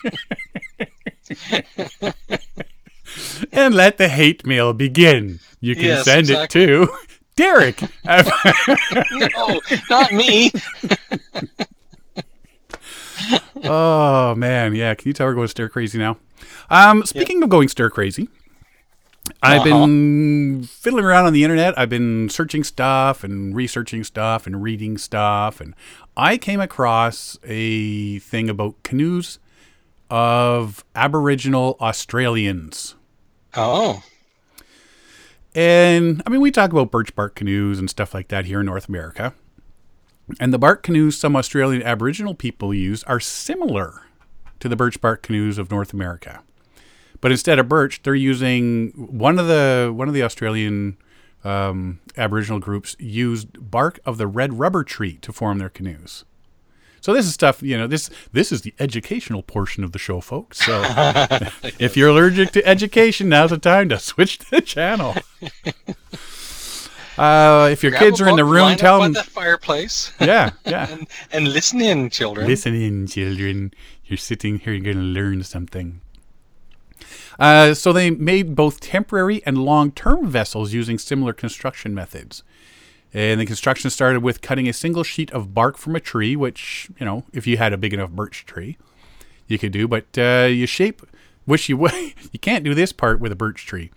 [3.53, 5.41] and let the hate mail begin.
[5.61, 6.63] You can Yes, send exactly.
[6.63, 6.89] it to
[7.37, 7.81] Derek.
[8.05, 10.51] no, not me.
[13.65, 14.95] oh man, yeah.
[14.95, 16.17] Can you tell we're going stir crazy now?
[16.71, 18.29] Um, speaking of going stir crazy,
[19.43, 19.65] I've Uh-huh.
[19.87, 21.79] been fiddling around on the internet.
[21.79, 25.75] I've been searching stuff and researching stuff and reading stuff, and
[26.17, 29.39] I came across a thing about canoes
[30.11, 32.95] of Aboriginal Australians.
[33.57, 34.03] Oh,
[35.55, 38.67] And I mean, we talk about birch bark canoes and stuff like that here in
[38.67, 39.35] North America.
[40.41, 44.03] And the bark canoes some Australian Aboriginal people use are similar
[44.61, 46.43] to the birch bark canoes of North America.
[47.21, 50.97] But instead of birch, they're using one of the one of the Australian
[51.45, 56.25] um, Aboriginal groups used bark of the red rubber tree to form their canoes.
[57.05, 60.23] So this is stuff, you know, this this is the educational portion of the show,
[60.23, 60.65] folks.
[60.65, 60.81] So
[61.79, 65.15] if you're allergic to education, now's the time to switch the channel.
[67.17, 69.13] Uh, if your Grab kids are in the room, tell them.
[69.13, 70.91] the fireplace Yeah, yeah.
[70.91, 72.45] and, and listen in, children.
[72.45, 73.73] Listen in, children.
[74.05, 76.01] You're sitting here, you're going to learn something.
[77.39, 82.43] Uh, so they made both temporary and long-term vessels using similar construction methods.
[83.15, 86.91] And the construction started with cutting a single sheet of bark from a tree, which
[86.99, 88.77] you know, if you had a big enough birch tree,
[89.47, 89.87] you could do.
[89.87, 91.01] But uh, you shape,
[91.45, 91.93] which you would,
[92.33, 93.93] you can't do this part with a birch tree.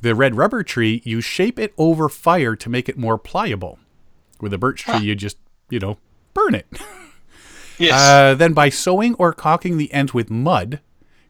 [0.00, 3.78] The red rubber tree, you shape it over fire to make it more pliable.
[4.40, 5.38] With a birch tree, you just
[5.70, 5.98] you know
[6.34, 6.66] burn it.
[7.78, 7.92] yes.
[7.92, 10.80] Uh, then, by sewing or caulking the ends with mud,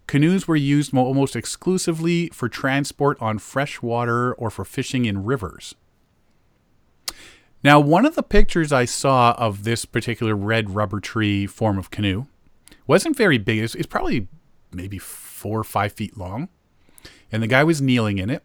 [0.06, 5.74] canoes were used almost exclusively for transport on fresh water or for fishing in rivers.
[7.64, 11.90] Now, one of the pictures I saw of this particular red rubber tree form of
[11.90, 12.26] canoe
[12.86, 13.58] wasn't very big.
[13.58, 14.28] It's, it's probably
[14.72, 16.48] maybe four or five feet long.
[17.30, 18.42] And the guy was kneeling in it.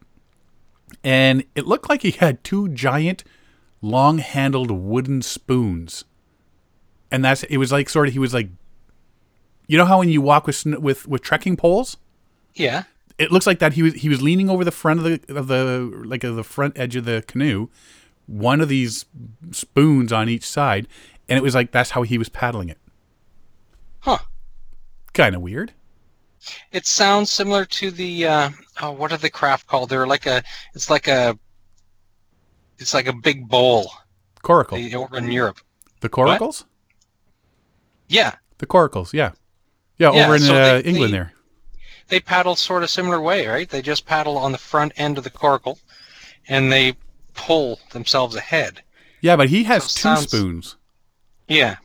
[1.02, 3.24] And it looked like he had two giant,
[3.82, 6.04] long handled wooden spoons
[7.10, 8.48] and that's it was like sort of he was like
[9.66, 11.96] you know how when you walk with with with trekking poles
[12.54, 12.84] yeah.
[13.18, 15.46] it looks like that he was he was leaning over the front of the of
[15.46, 17.68] the like of the front edge of the canoe
[18.28, 19.04] one of these
[19.50, 20.86] spoons on each side
[21.28, 22.78] and it was like that's how he was paddling it
[24.00, 24.18] Huh.
[25.14, 25.72] kind of weird
[26.70, 29.88] It sounds similar to the uh, oh, what are the craft called?
[29.90, 30.42] They're like a
[30.74, 31.36] it's like a
[32.78, 33.90] It's like a big bowl
[34.42, 34.94] Coracle.
[34.94, 35.58] over in Europe.
[36.00, 36.64] The coracles?
[38.08, 39.32] Yeah, The coracles, yeah.
[39.98, 41.32] Yeah, Yeah, over in so uh, they- England they- there.
[42.08, 43.68] they paddle sort of similar way, right?
[43.68, 45.78] They just paddle on the front end of the coracle,
[46.46, 46.96] and they
[47.38, 48.82] pull themselves ahead.
[49.20, 50.76] Yeah, but he has So two sounds- spoons.
[51.48, 51.76] Yeah,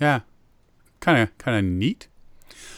[0.00, 0.20] Yeah.
[1.00, 2.08] Kind of kind of neat.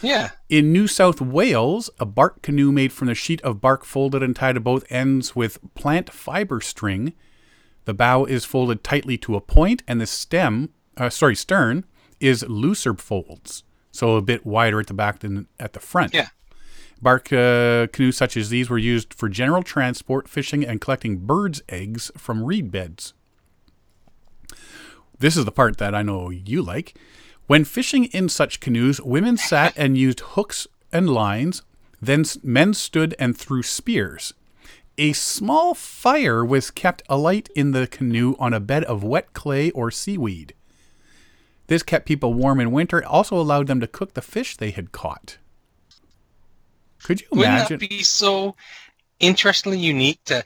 [0.01, 0.31] yeah.
[0.49, 4.35] In New South Wales, a bark canoe made from the sheet of bark folded and
[4.35, 7.13] tied to both ends with plant fiber string.
[7.85, 11.85] The bow is folded tightly to a point, and the stem, uh, sorry, stern,
[12.19, 16.13] is looser folds, so a bit wider at the back than at the front.
[16.13, 16.27] Yeah.
[17.01, 21.61] Bark uh, canoes such as these were used for general transport, fishing, and collecting birds'
[21.69, 23.13] eggs from reed beds.
[25.19, 26.97] This is the part that I know you like.
[27.47, 31.61] When fishing in such canoes, women sat and used hooks and lines,
[32.01, 34.33] then men stood and threw spears.
[34.97, 39.71] A small fire was kept alight in the canoe on a bed of wet clay
[39.71, 40.53] or seaweed.
[41.67, 44.91] This kept people warm in winter, also allowed them to cook the fish they had
[44.91, 45.37] caught.
[47.03, 47.79] Could you Wouldn't imagine?
[47.79, 48.55] that be so
[49.19, 50.23] interestingly unique?
[50.25, 50.43] To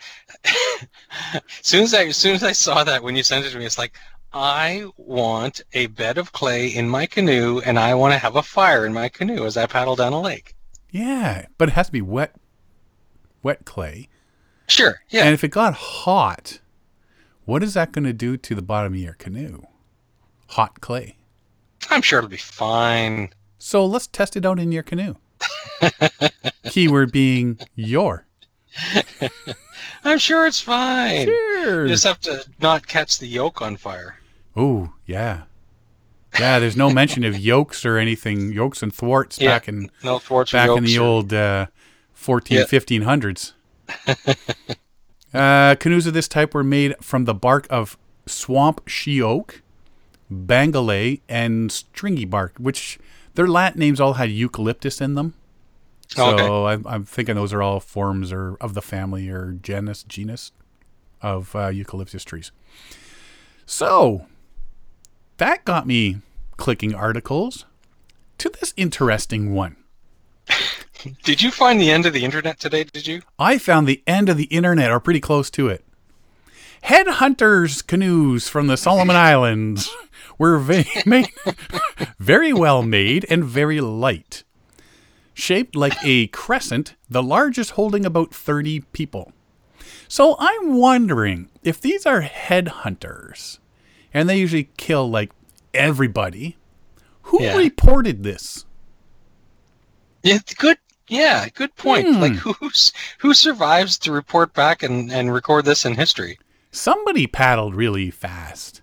[1.33, 3.57] as soon as I as soon as I saw that when you sent it to
[3.57, 3.97] me, it's like
[4.33, 8.41] I want a bed of clay in my canoe, and I want to have a
[8.43, 10.55] fire in my canoe as I paddle down a lake.
[10.89, 12.35] Yeah, but it has to be wet,
[13.43, 14.09] wet clay.
[14.67, 15.01] Sure.
[15.09, 15.25] Yeah.
[15.25, 16.59] And if it got hot,
[17.45, 19.63] what is that going to do to the bottom of your canoe?
[20.49, 21.17] Hot clay.
[21.89, 23.33] I'm sure it'll be fine.
[23.59, 25.15] So let's test it out in your canoe.
[26.69, 28.25] Keyword being your.
[30.03, 31.27] I'm sure it's fine.
[31.27, 34.17] You just have to not catch the yolk on fire.
[34.55, 35.43] Oh, yeah.
[36.39, 39.49] Yeah, there's no mention of yokes or anything, yokes and thwarts Yeah.
[39.49, 41.67] back in No thwarts back in the or- old uh,
[42.13, 42.63] 14, Yeah.
[42.65, 43.53] 1500s.
[45.33, 49.61] uh, canoes of this type were made from the bark of swamp she oak,
[50.29, 52.97] bangalay, and stringy bark, which
[53.35, 55.33] their Latin names all had eucalyptus in them.
[56.15, 56.35] So
[56.67, 56.73] Okay.
[56.73, 60.51] I'm, I'm thinking those are all forms or of the family or genus genus
[61.21, 62.51] of uh, eucalyptus trees.
[63.65, 64.25] So
[65.37, 66.17] that got me
[66.57, 67.65] clicking articles
[68.37, 69.77] to this interesting one.
[71.23, 72.83] Did you find the end of the internet today?
[72.83, 73.21] Did you?
[73.39, 75.83] I found the end of the internet or pretty close to it.
[76.83, 79.89] Headhunters canoes from the Solomon Islands
[80.37, 81.29] were ve- made,
[82.19, 84.43] very well made and very light.
[85.33, 89.33] Shaped like a crescent, the largest holding about 30 people.
[90.07, 93.57] So I'm wondering if these are headhunters
[94.13, 95.31] and they usually kill like
[95.73, 96.57] everybody,
[97.23, 97.57] who Yeah.
[97.57, 98.65] reported this?
[100.21, 100.37] Yeah.
[100.57, 100.77] Good.
[101.07, 101.47] Yeah.
[101.49, 102.07] Good point.
[102.07, 102.21] Hmm.
[102.21, 106.37] Like who's who survives to report back and and record this in history?
[106.75, 108.81] somebody paddled really fast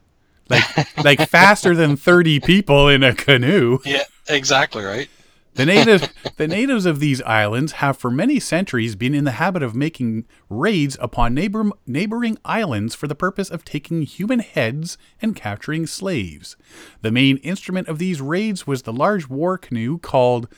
[0.48, 0.62] like
[1.04, 4.04] like faster than 30 people in a canoe Yeah.
[4.28, 4.84] Exactly.
[4.84, 5.08] Right.
[5.54, 9.62] The native the natives of these islands have for many centuries been in the habit
[9.62, 15.36] of making raids upon neighbor, neighboring islands for the purpose of taking human heads and
[15.36, 16.56] capturing slaves
[17.02, 20.48] the main instrument of these raids was the large war canoe called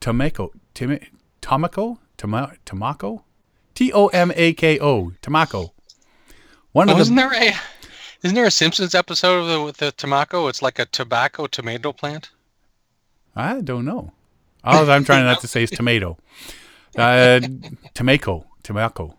[0.00, 0.98] Tomako Tim,
[1.40, 3.22] Tomako Toma, Tomako
[3.74, 5.70] T O M A K O Tomako
[6.72, 7.52] one of Oh, the isn't there a
[8.22, 10.48] isn't there a Simpsons episode of the, with the tobacco?
[10.48, 12.30] It's like a tobacco tomato plant.
[13.36, 14.12] I don't know.
[14.62, 16.16] All I'm trying not to say is tomato.
[16.96, 17.40] Uh,
[17.94, 18.44] tomaco.
[18.62, 19.16] Tobacco.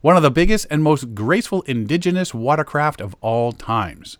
[0.00, 4.18] One of the biggest and most graceful indigenous watercraft of all times.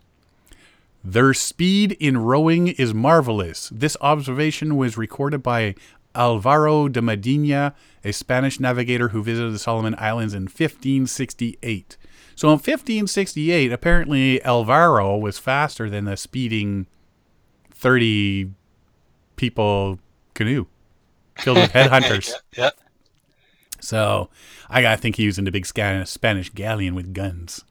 [1.03, 3.69] Their speed in rowing is marvelous.
[3.73, 5.75] This observation was recorded by
[6.15, 11.97] Alvaro de Mendaña, a Spanish navigator who visited the Solomon Islands in 1568.
[12.35, 16.87] So in 1568, apparently Alvaro was faster than the speeding
[17.71, 18.51] 30
[19.35, 19.99] people
[20.33, 20.65] canoe
[21.37, 22.31] filled with headhunters.
[22.57, 22.63] Yeah.
[22.65, 22.69] yeah.
[23.79, 24.29] So
[24.69, 27.63] I gotta think he was in the big Spanish galleon with guns.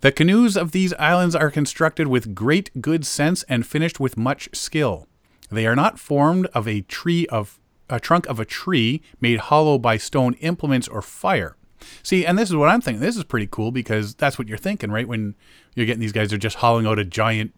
[0.00, 4.48] The canoes of these islands are constructed with great good sense and finished with much
[4.52, 5.06] skill.
[5.50, 9.78] They are not formed of a tree of a trunk of a tree made hollow
[9.78, 11.56] by stone implements or fire.
[12.02, 13.00] See, and this is what I'm thinking.
[13.00, 15.06] This is pretty cool because that's what you're thinking, right?
[15.08, 15.34] When
[15.74, 17.54] you're getting these guys, they're just hollowing out a giant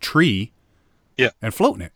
[0.00, 0.52] tree
[1.16, 1.30] Yeah.
[1.42, 1.92] and floating it.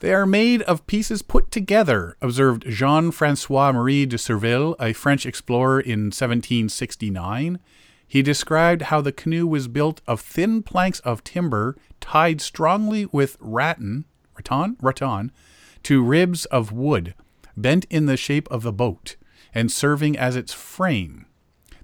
[0.00, 5.24] They are made of pieces put together, observed Jean Francois Marie de Surville, a French
[5.24, 7.58] explorer in 1769.
[8.06, 13.38] He described how the canoe was built of thin planks of timber tied strongly with
[13.40, 14.04] rattan,
[14.36, 15.32] rattan, rattan
[15.84, 17.14] to ribs of wood,
[17.56, 19.16] bent in the shape of the boat,
[19.54, 21.24] and serving as its frame.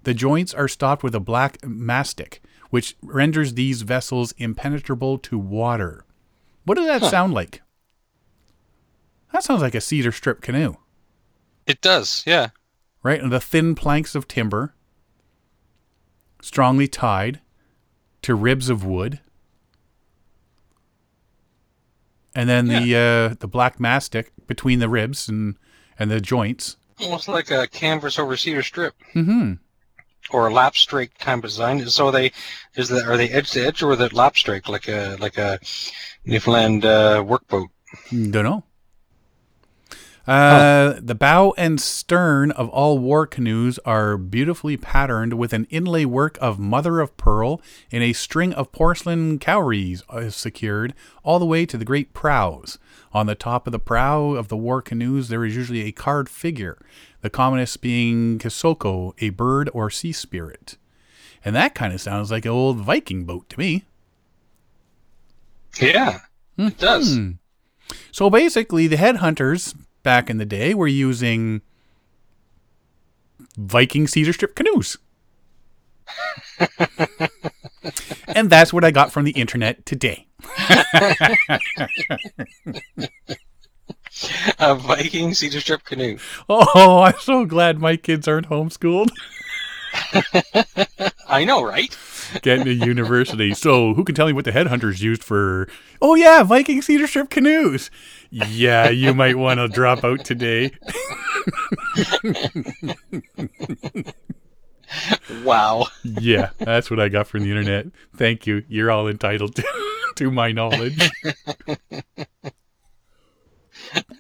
[0.03, 6.05] The joints are stopped with a black mastic, which renders these vessels impenetrable to water.
[6.65, 7.63] What does that sound like?
[9.33, 10.75] That sounds like a cedar strip canoe,
[11.67, 12.51] It does, yeah.
[13.03, 13.21] right?
[13.21, 14.75] And the thin planks of timber,
[16.43, 17.41] strongly tied
[18.23, 19.21] to ribs of wood.
[22.35, 25.57] And then the uh, the black mastic between the ribs and,
[25.99, 26.77] and the joints.
[27.01, 28.95] Almost like a canvas over cedar strip.
[29.15, 29.55] Mm-hmm.
[30.31, 31.85] Or a lap strake kind of design.
[31.89, 32.33] So they
[32.75, 35.59] is that are they edge to edge or they lap strake like a like a
[36.25, 37.67] Newfoundland uh, workboat?
[38.11, 38.65] Don't know.
[40.27, 46.05] Uh, The bow and stern of all war canoes are beautifully patterned with an inlay
[46.05, 51.47] work of mother of pearl and a string of porcelain cowries is secured all the
[51.47, 52.79] way to the great prows.
[53.13, 56.29] On the top of the prow of the war canoes, there is usually a carved
[56.29, 56.79] figure,
[57.21, 60.77] the commonest being Kisoko, a bird or sea spirit.
[61.45, 63.85] And that kind of sounds like an old Viking boat to me.
[65.81, 66.21] Yeah,
[66.57, 67.17] it does.
[67.17, 67.31] Hmm.
[68.13, 71.63] So basically, the headhunters back in the day we were using
[73.57, 74.97] Viking cedar strip canoes.
[78.29, 80.27] and that's what I got from the internet today.
[84.59, 86.19] A Viking cedar strip canoe.
[86.49, 89.11] Oh, I'm so glad my kids aren't homeschooled.
[91.33, 91.97] I know, right?
[92.43, 93.55] Getting to university.
[93.55, 95.69] So, who can tell me what the headhunters used for?
[96.01, 97.91] Oh yeah, Viking cedar strip canoes.
[98.31, 100.73] Yeah, you might want to drop out today.
[105.45, 105.87] Wow.
[106.03, 107.87] Yeah, that's what I got from the internet.
[108.17, 108.63] Thank you.
[108.69, 109.65] You're all entitled to,
[110.17, 111.11] to my knowledge.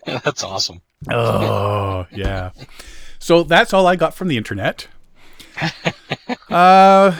[0.07, 0.81] That's awesome.
[1.11, 2.51] Oh, yeah.
[3.18, 4.88] So that's all I got from the internet.
[6.51, 7.16] Uh,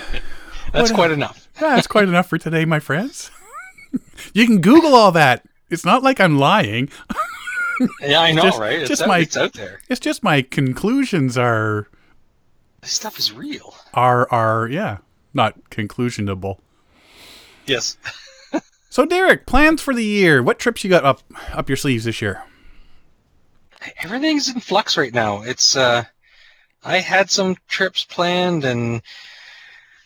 [0.73, 1.49] That's quite enough.
[1.61, 3.31] that's quite enough for today, my friends.
[4.35, 5.45] you can Google all that.
[5.71, 6.89] It's not like I'm lying.
[8.01, 8.79] Yeah, I know, Just- right?
[8.79, 9.81] It's, just out, my- it's out there.
[9.89, 11.89] It's just my conclusions are
[12.81, 13.75] This stuff is real.
[13.95, 14.99] are are yeah,
[15.35, 16.59] not conclusionable.
[17.67, 17.97] Yes.
[18.91, 20.43] So Derek, plans for the year.
[20.45, 22.45] What trips you got up up your sleeves this year?
[24.05, 25.43] Everything's in flux right now.
[25.43, 26.05] It's uh
[26.85, 29.03] I had some trips planned and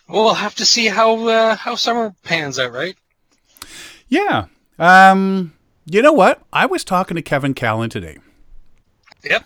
[0.07, 2.95] we'll have to see how uh, how summer pans out, right?
[4.07, 4.45] Yeah.
[4.79, 5.53] Um,
[5.85, 6.41] you know what?
[6.53, 8.17] I was talking to Kevin Callan today.
[9.23, 9.43] Yep.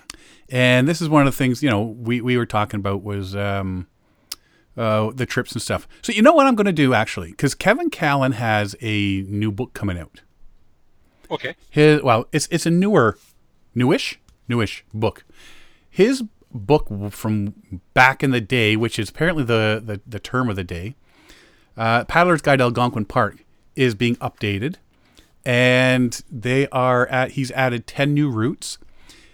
[0.49, 3.35] And this is one of the things, you know, we, we were talking about was
[3.35, 3.87] um,
[4.75, 5.87] uh, the trips and stuff.
[6.01, 9.51] So you know what I'm going to do actually, because Kevin Callan has a new
[9.51, 10.21] book coming out.
[11.29, 11.55] Okay.
[11.69, 13.17] His well, it's it's a newer,
[13.73, 15.23] newish, newish book.
[15.89, 17.53] His book from
[17.93, 20.95] back in the day, which is apparently the the, the term of the day,
[21.77, 23.43] uh, Paddler's Guide to Algonquin Park,
[23.75, 24.75] is being updated,
[25.45, 28.77] and they are at he's added ten new routes.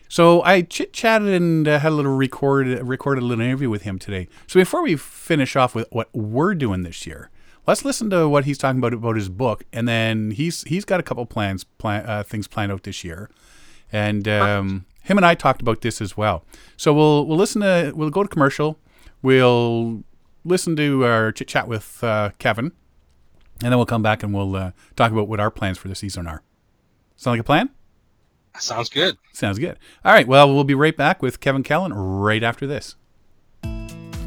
[0.10, 3.82] So I chit chatted and uh, had a little record recorded a little interview with
[3.82, 4.28] him today.
[4.48, 7.30] So before we finish off with what we're doing this year,
[7.68, 11.00] let's listen to what he's talking about about his book, and then he's he's got
[11.00, 13.30] a couple plans plan uh, things planned out this year,
[13.92, 16.44] and um, him and I talked about this as well.
[16.76, 18.78] So we'll we'll listen to we'll go to commercial,
[19.22, 20.04] we'll
[20.44, 22.74] listen to our chit chat with uh, Kevin,
[23.64, 25.96] and then we'll come back and we'll uh, talk about what our plans for the
[25.96, 26.44] season are.
[27.16, 27.70] Sound like a plan?
[28.60, 29.18] Sounds good.
[29.34, 29.78] Sounds good.
[30.04, 30.28] All right.
[30.28, 32.96] Well, we'll be right back with Kevin Callan right after this.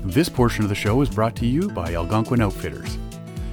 [0.03, 2.97] This portion of the show is brought to you by Algonquin Outfitters.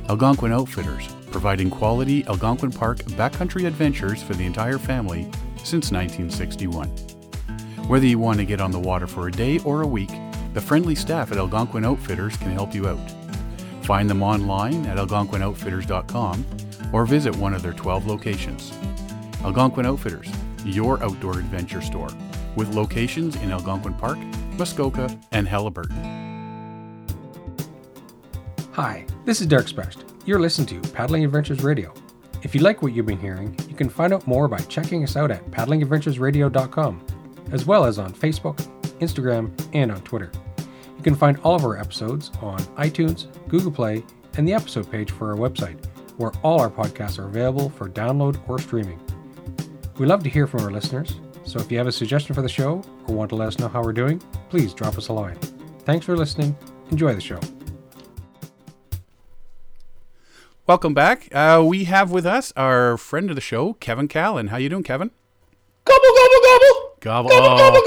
[0.07, 5.23] Algonquin Outfitters, providing quality Algonquin Park backcountry adventures for the entire family
[5.63, 7.16] since 1961.
[7.87, 10.11] Whether you want to get on the water for a day or a week,
[10.53, 12.99] the friendly staff at Algonquin Outfitters can help you out.
[13.83, 16.45] Find them online at algonquinoutfitters.com
[16.91, 18.73] or visit one of their 12 locations.
[19.41, 20.27] Algonquin Outfitters,
[20.65, 22.09] your outdoor adventure store,
[22.57, 24.17] with locations in Algonquin Park,
[24.57, 25.95] Muskoka, and Haliburton.
[28.73, 30.03] Hi, this is Derek Sprest.
[30.25, 31.93] You're listening to Paddling Adventures Radio.
[32.43, 35.15] If you like what you've been hearing, you can find out more by checking us
[35.15, 37.01] out at paddlingadventuresradio.com,
[37.51, 38.57] as well as on Facebook,
[38.99, 40.31] Instagram, and on Twitter.
[40.97, 44.03] You can find all of our episodes on iTunes, Google Play,
[44.37, 45.83] and the episode page for our website,
[46.17, 48.99] where all our podcasts are available for download or streaming.
[49.97, 52.49] We love to hear from our listeners, so if you have a suggestion for the
[52.49, 54.19] show or want to let us know how we're doing,
[54.49, 55.37] please drop us a line.
[55.85, 56.55] Thanks for listening.
[56.91, 57.39] Enjoy the show.
[60.67, 61.29] Welcome back.
[61.33, 64.47] Uh, we have with us our friend of the show, Kevin Callan.
[64.47, 65.11] How you doing, Kevin?
[65.85, 66.86] Gobble gobble gobble.
[66.99, 67.81] Gobble, gobble, gobble,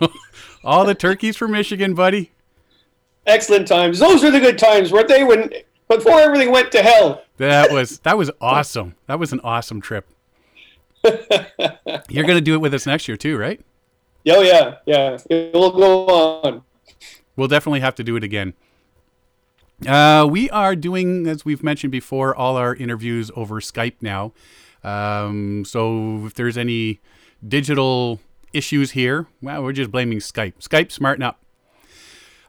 [0.00, 0.14] gobble.
[0.64, 2.32] All the turkeys from Michigan, buddy.
[3.26, 3.98] Excellent times.
[3.98, 5.24] Those were the good times, weren't they?
[5.24, 5.50] When
[5.88, 7.22] before everything went to hell.
[7.36, 8.94] That was that was awesome.
[9.06, 10.08] That was an awesome trip.
[11.04, 13.60] You're going to do it with us next year too, right?
[14.28, 15.18] Oh yeah, yeah.
[15.28, 16.62] It will go on.
[17.36, 18.54] We'll definitely have to do it again.
[19.86, 24.32] Uh, we are doing, as we've mentioned before, all our interviews over Skype now.
[24.82, 27.00] Um, so if there's any
[27.46, 28.20] digital
[28.54, 30.54] issues here, well, we're just blaming Skype.
[30.60, 31.42] Skype, smarten up.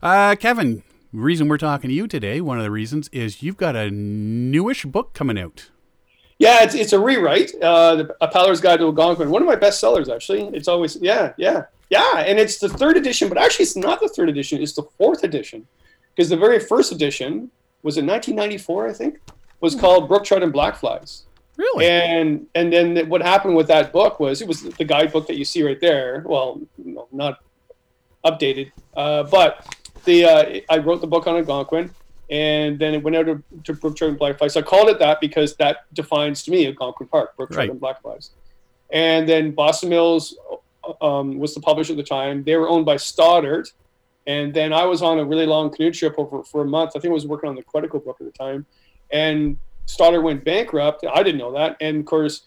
[0.01, 3.75] Uh, Kevin, reason we're talking to you today, one of the reasons is you've got
[3.75, 5.71] a newish book coming out.
[6.37, 7.51] Yeah, it's, it's a rewrite.
[7.61, 9.29] Uh, the, a Paddler's Guide to Algonquin.
[9.29, 10.43] One of my best sellers, actually.
[10.53, 12.17] It's always yeah, yeah, yeah.
[12.17, 14.61] And it's the third edition, but actually, it's not the third edition.
[14.61, 15.65] It's the fourth edition,
[16.13, 17.49] because the very first edition
[17.83, 19.19] was in 1994, I think,
[19.61, 21.23] was called Brook Trout and Black Flies.
[21.57, 21.85] Really?
[21.87, 25.45] And and then what happened with that book was it was the guidebook that you
[25.45, 26.23] see right there.
[26.25, 26.61] Well,
[27.11, 27.39] not
[28.25, 29.65] updated, uh, but
[30.03, 31.91] the uh, I wrote the book on Algonquin,
[32.29, 34.53] and then it went out to, to Brook and Black Flies.
[34.53, 37.69] So I called it that because that defines to me Algonquin Park, Brook Trout Right.
[37.71, 38.31] and Black Flies.
[38.91, 40.37] And then Boston Mills
[41.01, 42.43] um, was the publisher at the time.
[42.43, 43.71] They were owned by Stoddart.
[44.27, 46.91] And then I was on a really long canoe trip over for a month.
[46.95, 48.65] I think I was working on the Quetico book at the time.
[49.11, 51.05] And Stoddart went bankrupt.
[51.05, 51.77] I didn't know that.
[51.79, 52.43] And of course,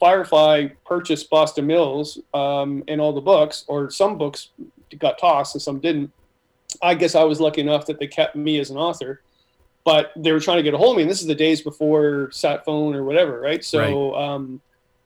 [0.00, 4.50] Firefly purchased Boston Mills um, and all the books, or some books
[4.98, 6.12] got tossed and some didn't.
[6.82, 9.22] I guess I was lucky enough that they kept me as an author,
[9.84, 11.02] but they were trying to get a hold of me.
[11.02, 13.64] And this is the days before sat phone or whatever, right?
[13.64, 14.60] So um,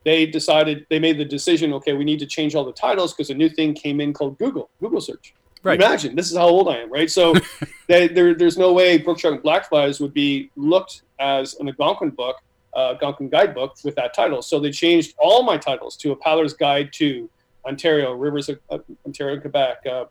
[0.05, 3.31] they decided, they made the decision, okay, we need to change all the titles because
[3.31, 5.35] a new thing came in called Google, Google search.
[5.63, 5.81] Right.
[5.81, 7.11] Imagine this is how old I am, right?
[7.11, 7.35] So
[7.89, 11.69] they, there, there's no way Brook Trout and Black Flies would be looked as an
[11.69, 12.37] Algonquin book,
[12.75, 14.43] uh, Algonquin guidebook with that title.
[14.43, 17.29] So they changed all my titles to A Paddler's Guide to
[17.67, 20.05] Ontario, Rivers of uh, Ontario, Quebec, uh,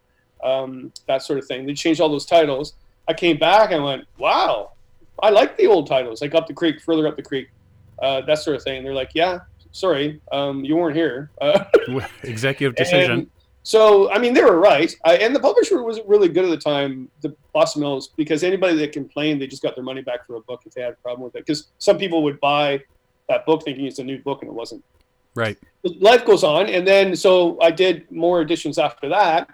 [0.44, 1.66] um, that sort of thing.
[1.66, 2.74] They changed all those titles.
[3.08, 4.72] I came back and went, wow,
[5.22, 7.50] I like the old titles, like Up the Creek, Further Up the Creek,
[8.02, 8.84] uh, that sort of thing.
[8.84, 9.40] they're like, yeah,
[9.72, 11.32] sorry, um, you weren't here.
[11.40, 11.64] Uh,
[12.24, 13.30] Executive decision.
[13.68, 14.96] So, I mean, they were right.
[15.04, 18.78] I, and the publisher was really good at the time, the Boston Mills, because anybody
[18.78, 21.02] that complained, they just got their money back for a book if they had a
[21.04, 21.46] problem with it.
[21.46, 22.82] Because some people would buy
[23.28, 24.82] that book thinking it's a new book and it wasn't.
[25.36, 25.58] right.
[25.84, 26.68] Life goes on.
[26.68, 29.50] And then, so I did more editions after that.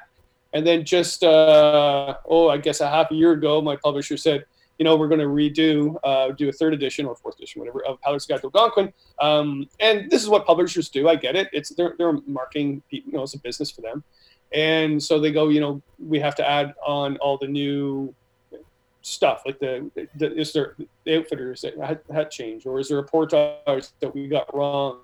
[0.54, 4.46] And then just, uh, oh, I guess a half a year ago, my publisher said,
[4.84, 7.86] you know, we're going to redo, uh, do a third edition or fourth edition, whatever,
[7.86, 8.92] of Paddler's Guide to Algonquin.
[9.22, 11.08] Um, and this is what publishers do.
[11.08, 11.48] I get it.
[11.54, 14.04] It's they're, they're marketing, you know, it's a business for them.
[14.52, 18.14] And so they go, you know, we have to add on all the new
[19.04, 20.76] stuff, like the, the is there
[21.06, 25.00] the outfitters that had, had changed, or is there a portage that we got wrong?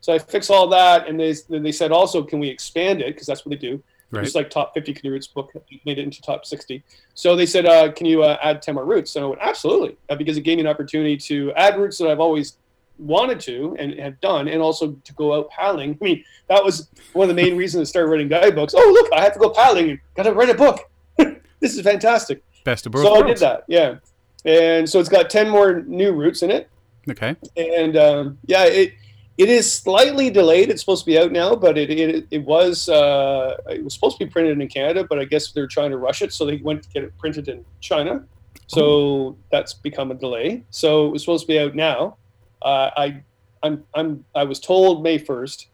[0.00, 3.08] So I fix all that, and they then they said also, can we expand it
[3.08, 3.82] because that's what they do.
[4.10, 4.24] Right.
[4.24, 5.52] It's like top 50 canoe Routes book
[5.84, 6.82] made it into top 60.
[7.14, 9.14] So they said, uh, can you uh, add 10 more routes?
[9.14, 12.08] And I went, absolutely, uh, because it gave me an opportunity to add routes that
[12.08, 12.56] I've always
[12.98, 15.96] wanted to and have done, and also to go out paddling.
[16.00, 18.74] I mean, that was one of the main reasons I started writing guidebooks.
[18.76, 20.90] Oh, look, I have to go paddling and got to write a book.
[21.60, 22.42] this is fantastic.
[22.64, 23.96] Best of both So I did that, yeah.
[24.44, 26.68] And so it's got 10 more new routes in it
[27.08, 27.36] Okay.
[27.56, 28.94] and um, yeah, it
[29.42, 30.68] it is slightly delayed.
[30.70, 34.18] It's supposed to be out now, but it it, it was uh, it was supposed
[34.18, 36.56] to be printed in Canada, but I guess they're trying to rush it, so they
[36.58, 38.24] went to get it printed in China.
[38.66, 40.62] So that's become a delay.
[40.70, 42.16] So it was supposed to be out now.
[42.62, 43.22] Uh, I
[43.62, 45.68] I'm I'm I was told May first.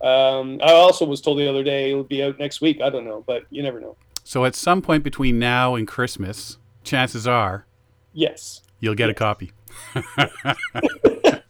[0.00, 2.80] Um, I also was told the other day it will be out next week.
[2.80, 3.96] I don't know, but you never know.
[4.24, 7.66] So at some point between now and Christmas, chances are
[8.12, 8.62] Yes.
[8.80, 9.52] you'll get a copy.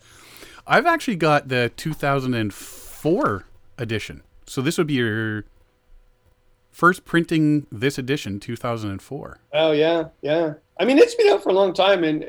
[0.69, 3.45] I've actually got the 2004
[3.79, 4.23] edition.
[4.47, 5.45] So this would be your
[6.71, 9.39] first printing this edition, 2004.
[9.55, 10.55] Oh yeah, yeah.
[10.79, 12.25] I mean, it's been out for a long time, and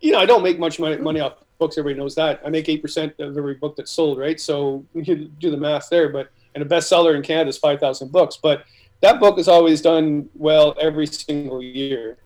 [0.00, 1.76] you know, I don't make much money, money off books.
[1.76, 2.40] Everybody knows that.
[2.44, 4.40] I make eight percent of every book that's sold, right?
[4.40, 6.08] So you do the math there.
[6.08, 8.38] But and a bestseller in Canada is five thousand books.
[8.42, 8.64] But
[9.02, 12.16] that book has always done well every single year.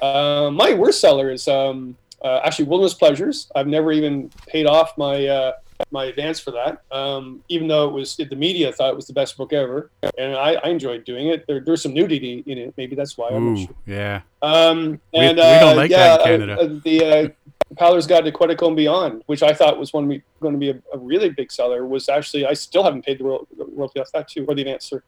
[0.00, 3.50] Uh, my worst seller is um, uh, actually Wilderness Pleasures.
[3.54, 5.52] I've never even paid off my uh,
[5.90, 9.12] my advance for that, um, even though it was the media thought it was the
[9.12, 11.46] best book ever, and I, I enjoyed doing it.
[11.46, 12.74] There, there's some nudity in it.
[12.76, 13.28] Maybe that's why.
[13.30, 13.74] I'm not Ooh, sure.
[13.86, 14.20] yeah.
[14.42, 16.56] Um, and we don't uh, like yeah, that in Canada.
[16.60, 17.28] Uh, uh, the uh,
[17.76, 20.60] Paddler's Guide to Quetico and Beyond, which I thought was going to be going to
[20.60, 23.64] be a, a really big seller, was actually I still haven't paid the royal- the
[23.64, 24.86] royalty off that too, or the advance.
[24.86, 25.02] Sir.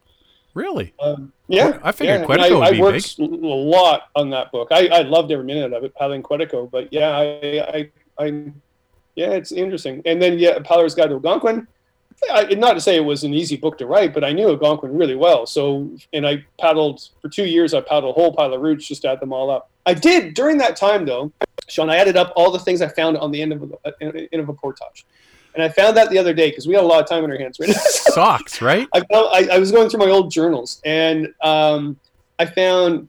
[0.55, 0.95] Really?
[1.01, 2.27] Um, yeah, I figured yeah.
[2.27, 4.69] Quetico and would I, be I worked a lot on that book.
[4.71, 6.71] I, I loved every minute of it, paddling Quetico.
[6.71, 8.53] But yeah, I, I, I,
[9.17, 10.01] yeah, it's interesting.
[10.05, 11.67] And then yeah, Paddler's Guide to Algonquin.
[12.31, 14.97] I, not to say it was an easy book to write, but I knew Algonquin
[14.97, 15.47] really well.
[15.47, 17.75] So, and I paddled for two years.
[17.75, 19.71] I paddled a whole pile of routes just to add them all up.
[19.85, 21.33] I did during that time, though,
[21.69, 21.91] Sean.
[21.91, 24.49] I added up all the things I found on the end of a, end of
[24.49, 25.05] a portage,
[25.55, 27.31] and I found that the other day because we had a lot of time on
[27.31, 27.75] our hands right now.
[27.75, 28.89] Socks, right?
[28.93, 31.97] I, I, I was going through my old journals, and um,
[32.39, 33.09] I found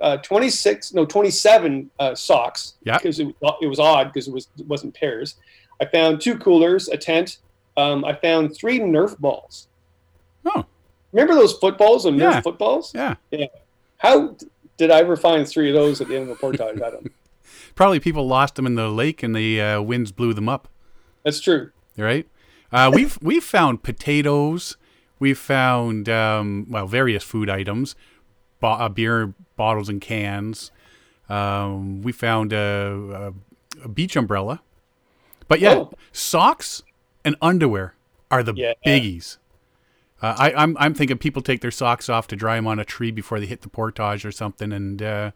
[0.00, 2.74] uh, 26, no, 27 uh, socks.
[2.84, 2.98] Yeah.
[2.98, 3.28] Because it,
[3.62, 5.36] it was odd because it was it wasn't pairs.
[5.80, 7.38] I found two coolers, a tent.
[7.76, 9.66] Um, I found three Nerf balls.
[10.46, 10.64] Oh,
[11.12, 12.40] Remember those footballs and Nerf Yeah.
[12.40, 12.92] footballs?
[12.94, 13.14] yeah.
[13.30, 13.46] Yeah.
[13.98, 14.36] How
[14.76, 16.60] did I ever find three of those at the end of a portage?
[16.60, 17.12] I don't.
[17.74, 20.68] Probably people lost them in the lake and the uh, winds blew them up.
[21.24, 21.70] That's true.
[21.96, 22.26] Right?
[22.72, 24.76] Uh, we've we've found potatoes.
[25.18, 27.94] We've found um, well various food items,
[28.60, 30.70] bo- uh, beer bottles and cans.
[31.28, 33.32] Um, we found a,
[33.82, 34.60] a, a beach umbrella,
[35.48, 35.92] but yeah, Oh.
[36.12, 36.82] socks
[37.24, 37.94] and underwear
[38.30, 38.72] are the Yeah.
[38.86, 39.38] biggies.
[40.20, 42.84] Uh, I, I'm I'm thinking people take their socks off to dry them on a
[42.84, 45.30] tree before they hit the portage or something, and uh,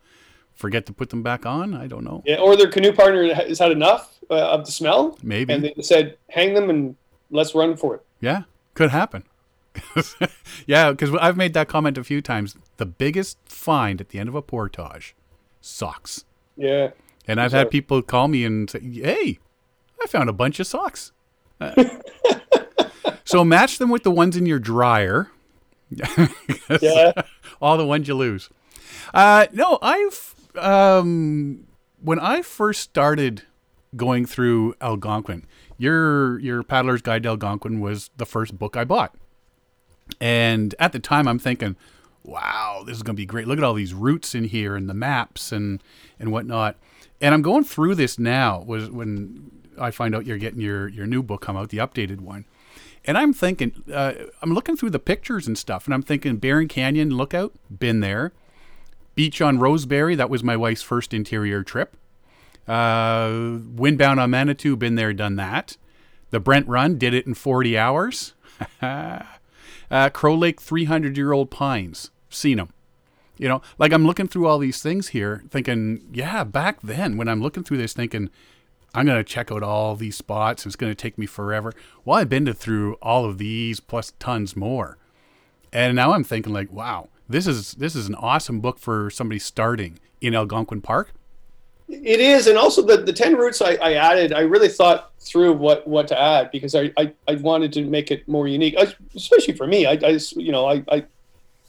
[0.58, 1.72] forget to put them back on.
[1.72, 2.22] I don't know.
[2.26, 5.52] Yeah, or their canoe partner has had enough uh, of the smell, Maybe.
[5.54, 6.96] and they said, "Hang them and
[7.30, 8.42] let's run for it." Yeah,
[8.74, 9.24] could happen.
[10.66, 12.56] yeah, because I've made that comment a few times.
[12.76, 15.14] The biggest find at the end of a portage,
[15.60, 16.24] socks.
[16.56, 16.90] Yeah.
[17.26, 19.38] And I've had people call me and say, "Hey,
[20.02, 21.12] I found a bunch of socks."
[21.60, 21.98] Uh,
[23.24, 25.30] so match them with the ones in your dryer.
[26.82, 27.12] Yeah.
[27.62, 28.50] all the ones you lose.
[29.14, 31.66] Uh, no, I've um,
[32.02, 33.42] when I first started
[33.96, 35.46] going through Algonquin,
[35.76, 39.14] your your Paddler's Guide to Algonquin was the first book I bought,
[40.20, 41.76] and at the time I'm thinking,
[42.24, 43.46] "Wow, this is going to be great!
[43.46, 45.82] Look at all these routes in here and the maps and
[46.18, 46.76] and whatnot."
[47.20, 48.60] And I'm going through this now.
[48.60, 52.20] Was when I find out you're getting your your new book come out, the updated
[52.20, 52.44] one.
[53.04, 56.68] And I'm thinking, uh, I'm looking through the pictures and stuff, and I'm thinking Barron
[56.68, 58.32] Canyon Lookout, been there.
[59.18, 61.96] Beach on Rosebary, that was my wife's first interior trip.
[62.68, 65.76] Uh, Windbound on Manitou, been there, done that.
[66.30, 68.34] The Brent Run, did it in 40 hours.
[68.80, 69.24] uh,
[70.12, 72.72] Crow Lake 300 year old pines, seen them.
[73.38, 77.26] You know, like I'm looking through all these things here, thinking, yeah, back then when
[77.26, 78.30] I'm looking through this, thinking,
[78.94, 80.64] I'm going to check out all these spots.
[80.64, 81.72] It's going to take me forever.
[82.04, 84.96] Well, I've been to through all of these plus tons more.
[85.72, 89.38] And now I'm thinking like, wow, this is this is an awesome book for somebody
[89.38, 91.12] starting in Algonquin Park.
[91.88, 94.32] It is, and also the, the ten routes I, I added.
[94.34, 98.10] I really thought through what, what to add because I, I, I wanted to make
[98.10, 99.86] it more unique, I- especially for me.
[99.86, 101.04] I, I you know I, I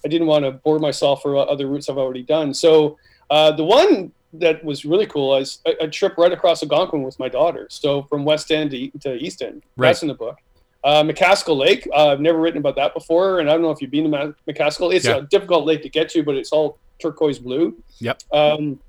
[0.03, 2.53] I didn't want to bore myself for other routes I've already done.
[2.53, 2.97] So
[3.29, 7.17] uh, the one that was really cool is a, a trip right across Algonquin with
[7.19, 7.67] my daughter.
[7.69, 9.63] So from West End to, to East End.
[9.77, 9.87] Right.
[9.89, 10.37] That's in the book.
[10.83, 11.87] Uh, McCaskill Lake.
[11.93, 14.33] Uh, I've never written about that before, and I don't know if you've been to
[14.47, 14.93] McCaskill.
[14.93, 15.17] It's Yeah.
[15.17, 17.77] a difficult lake to get to, but it's all turquoise blue.
[17.99, 18.21] Yep.
[18.31, 18.79] Um,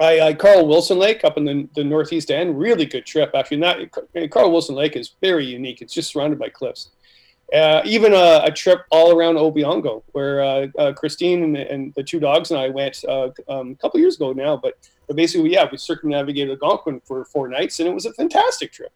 [0.00, 2.58] I, I Carl Wilson Lake up in the, the northeast end.
[2.58, 3.58] Really good trip, actually.
[3.58, 3.78] Not
[4.30, 5.82] Carl Wilson Lake is very unique.
[5.82, 6.90] It's just surrounded by cliffs.
[7.54, 12.02] Uh, even a, a trip all around Opeongo, where uh, uh, Christine and, and the
[12.02, 14.56] two dogs and I went uh, um, a couple years ago now.
[14.56, 14.74] But,
[15.06, 18.90] but basically, yeah, we circumnavigated Algonquin for four nights, and it was a fantastic trip.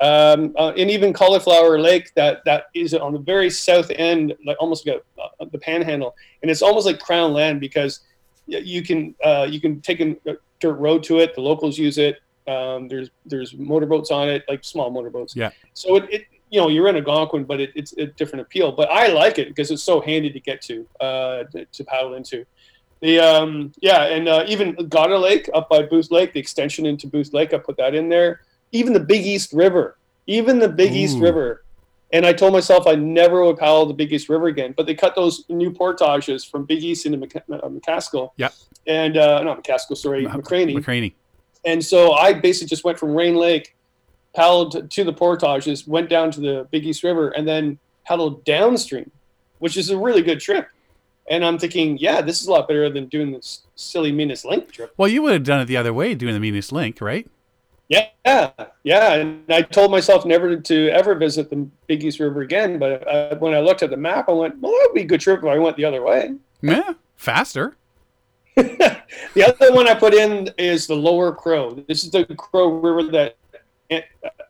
[0.00, 4.56] Um, uh, and even Cauliflower Lake, that that is on the very south end, like
[4.58, 8.00] almost like a, uh, the Panhandle, and it's almost like Crown Land because
[8.46, 10.16] you can uh, you can take a
[10.60, 11.34] dirt road to it.
[11.34, 12.20] The locals use it.
[12.46, 15.36] Um, there's there's motorboats on it, like small motorboats.
[15.36, 15.50] Yeah.
[15.74, 18.72] So it, it you know you're in Algonquin, but it, it's a different appeal.
[18.72, 22.14] But I like it because it's so handy to get to uh, to, to paddle
[22.14, 22.44] into.
[23.00, 27.06] The um, yeah, and uh, even Goddard Lake up by Booth Lake, the extension into
[27.06, 28.40] Booth Lake, I put that in there.
[28.74, 29.96] Even the Big East River,
[30.26, 31.64] even the Big East River.
[32.12, 34.74] And I told myself I never would paddle the Big East River again.
[34.76, 38.30] But they cut those new portages from Big East into Mc- uh, McCaskill.
[38.36, 38.52] Yep.
[38.86, 40.76] And uh, not McCaskill, sorry, McCraney.
[40.76, 41.14] McCraney.
[41.64, 43.74] And so I basically just went from Rain Lake,
[44.34, 49.10] paddled to the portages, went down to the Big East River, and then paddled downstream,
[49.60, 50.68] which is a really good trip.
[51.30, 54.70] And I'm thinking, yeah, this is a lot better than doing this silly Minas Link
[54.70, 54.92] trip.
[54.96, 57.28] Well, you would have done it the other way, doing the meanest link, right?
[57.88, 58.08] Yeah,
[58.82, 59.14] yeah.
[59.14, 61.56] And I told myself never to ever visit the
[61.86, 62.78] Big East River again.
[62.78, 65.06] But uh, when I looked at the map, I went, well, that would be a
[65.06, 66.34] good trip if I went the other way.
[66.62, 67.76] Yeah, faster.
[68.56, 71.74] the other one I put in is the Lower Crow.
[71.88, 73.36] This is the Crow River that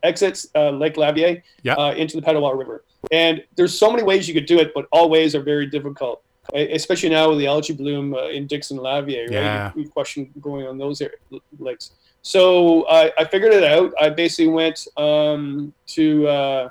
[0.03, 1.75] exits uh, Lake Lavieille Yeah.
[1.75, 2.85] uh, into the Petawawa River.
[3.11, 6.23] And there's so many ways you could do it, but all ways are very difficult,
[6.55, 9.25] especially now with the algae bloom uh, in Dickson Lavieille.
[9.25, 9.33] Right?
[9.33, 9.73] Yeah.
[9.75, 11.15] We question going on those air-
[11.59, 11.91] lakes.
[12.25, 13.93] So I I figured it out.
[14.01, 16.69] I basically went um, to uh,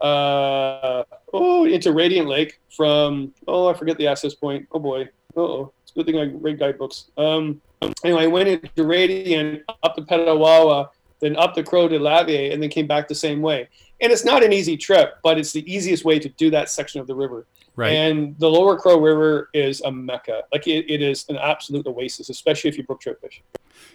[0.00, 4.66] uh, oh, into Radiant Lake from, oh, I forget the access point.
[4.72, 5.08] Oh boy.
[5.36, 5.72] oh.
[5.82, 7.10] It's a good thing I read guidebooks.
[7.16, 7.60] Um,
[8.04, 10.88] anyway, I went into Radiant, up to Petawawa,
[11.20, 13.68] then up the Crow to Lavieille, and then came back the same way.
[14.00, 17.00] And it's not an easy trip, but it's the easiest way to do that section
[17.00, 17.46] of the river.
[17.76, 17.92] Right.
[17.92, 20.42] And the Lower Crow River is a mecca.
[20.52, 23.42] Like it, it is an absolute oasis, especially if you brook trout fish.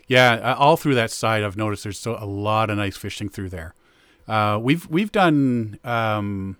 [0.07, 3.49] Yeah, all through that side, I've noticed there's so, a lot of nice fishing through
[3.49, 3.73] there.
[4.27, 5.79] Uh, we've we've done.
[5.83, 6.57] Um,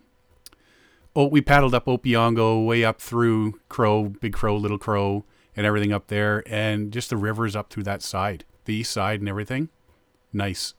[1.15, 5.23] oh, we paddled up Opeongo way up through Crow, Big Crow, Little Crow,
[5.55, 9.19] and everything up there, and just the rivers up through that side, the east side,
[9.19, 9.69] and everything.
[10.33, 10.73] Nice.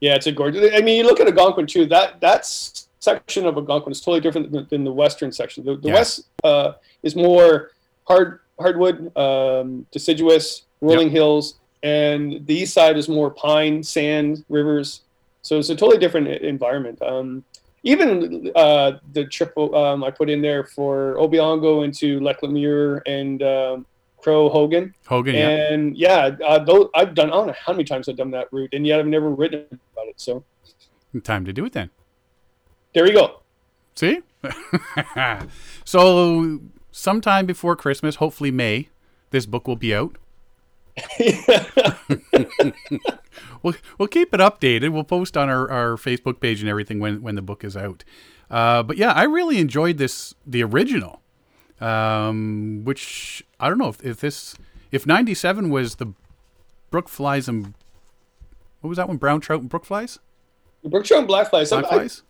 [0.00, 0.72] Yeah, it's a gorgeous.
[0.74, 1.86] I mean, you look at Algonquin too.
[1.86, 5.64] That that's section of Algonquin is totally different than, than the western section.
[5.64, 5.94] The, the Yeah.
[5.94, 7.72] west uh, is more
[8.04, 15.02] hard hardwood, um, deciduous, rolling hills, and the east side is more pine, sand, rivers.
[15.42, 17.00] So it's a totally different environment.
[17.02, 17.44] Um,
[17.82, 23.42] even uh, the trip um, I put in there for Opeongo into Lake Lamuir and
[23.42, 24.94] um, Crow Hogan.
[25.06, 25.72] Hogan, yeah.
[25.72, 28.50] And yeah, uh, those, I've done, I don't know how many times I've done that
[28.50, 30.18] route, and yet I've never written about it.
[30.18, 30.42] So
[31.22, 31.90] Time to do it then.
[32.94, 33.42] there you go.
[33.94, 34.22] See?
[35.84, 36.60] so,
[36.90, 38.88] sometime before Christmas, hopefully May,
[39.30, 40.16] this book will be out.
[43.62, 44.92] We'll, we'll keep it updated.
[44.92, 48.04] We'll post on our, our Facebook page and everything when, when the book is out.
[48.50, 51.22] Uh, but yeah, I really enjoyed this, the original,
[51.80, 54.54] um, which I don't know if, if this,
[54.92, 56.12] if 97 was the
[56.90, 57.72] brook flies and,
[58.82, 59.16] what was that one?
[59.16, 60.18] Brown trout and brook flies?
[60.84, 61.72] Brook trout and black flies.
[61.72, 62.22] I, Black flies?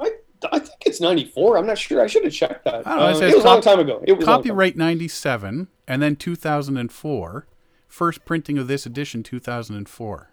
[0.00, 0.10] I,
[0.50, 1.56] I think it's 94.
[1.56, 2.02] I'm not sure.
[2.02, 2.84] I should have checked that.
[2.84, 4.02] I don't know, it Uh, it was a long time ago.
[4.04, 4.42] It was a long time.
[4.42, 7.46] Copyright 97 and then 2004.
[7.90, 10.30] First printing of this edition 2004.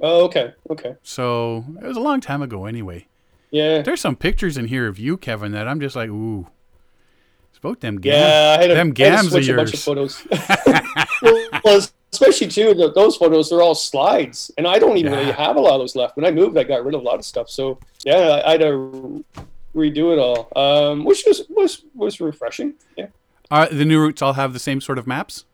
[0.00, 0.54] Oh, okay.
[0.68, 0.96] Okay.
[1.04, 3.06] So it was a long time ago anyway.
[3.52, 3.80] Yeah.
[3.82, 6.48] There's some pictures in here of you, Kevin, that I'm just like, ooh.
[7.50, 8.16] It's about them gams.
[8.16, 10.26] Yeah, I had to, them I had to gams of switch a bunch of photos.
[11.64, 11.80] well,
[12.12, 15.18] especially too, those photos they're all slides, and I don't even Yeah.
[15.20, 16.16] really have a lot of those left.
[16.16, 17.48] When I moved, I got rid of a lot of stuff.
[17.48, 19.24] So yeah, I, I had to
[19.74, 22.74] redo it all, um, which was was was refreshing.
[22.96, 23.06] Yeah.
[23.50, 25.44] Uh, the new routes all have the same sort of maps.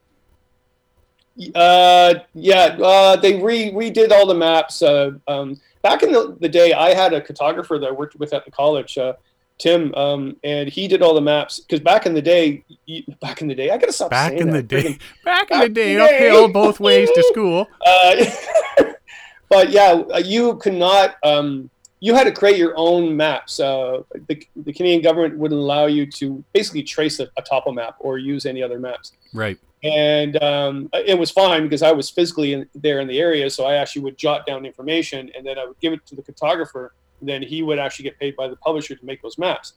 [1.55, 4.83] Uh, yeah, uh, they re redid all the maps.
[4.83, 8.33] Uh, um, back in the, the day, I had a cartographer that I worked with
[8.33, 9.15] at the college, uh,
[9.59, 11.61] Tim, um, and he did all the maps.
[11.61, 14.43] Because back in the day, you, back in the day, I gotta stop Back saying
[14.43, 14.69] in the that.
[14.69, 14.99] day.
[15.25, 15.97] Back in the day.
[15.97, 16.29] Back in the day.
[16.29, 17.67] Uphill both ways to school.
[17.87, 18.25] Uh,
[19.49, 21.17] but yeah, uh, you could not.
[21.23, 21.71] Um,
[22.01, 23.59] you had to create your own maps.
[23.61, 27.97] Uh, the, the Canadian government wouldn't allow you to basically trace a, a topo map
[28.01, 29.13] or use any other maps.
[29.33, 29.59] Right.
[29.87, 33.65] And um, it was fine because I was physically in, there in the area, so
[33.65, 36.91] I actually would jot down information and then I would give it to the cartographer.
[37.21, 39.75] And then he would actually get paid by the publisher to make those maps.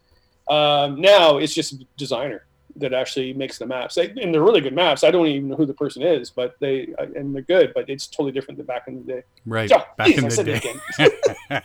[0.49, 2.45] Um, now it's just a designer
[2.75, 5.03] that actually makes the maps, They- and they're really good maps.
[5.03, 8.07] I don't even know who the person is, but they and they're good, but it's
[8.07, 9.23] totally different than back in the day.
[9.45, 9.69] Right.
[9.69, 11.61] Back geez, in I the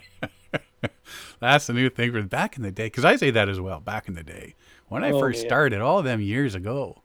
[0.00, 0.88] day.
[1.40, 2.86] That's the new thing for back in the day.
[2.86, 3.80] Because I say that as well.
[3.80, 4.54] Back in the day.
[4.88, 5.48] When I Oh, first yeah.
[5.48, 7.02] started, all of them years ago.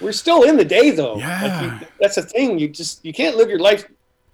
[0.00, 1.14] We're still in the day though.
[1.14, 1.80] Like, Yeah.
[1.80, 2.58] you- that's the thing.
[2.58, 3.84] You just you can't live your life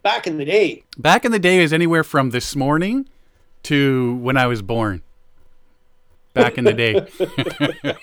[0.02, 0.82] back in the day.
[0.98, 3.08] Back in the day is anywhere from this morning
[3.64, 5.02] to when I was born.
[6.34, 7.06] Back in the day.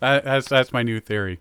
[0.00, 1.38] That- that's that's my new theory.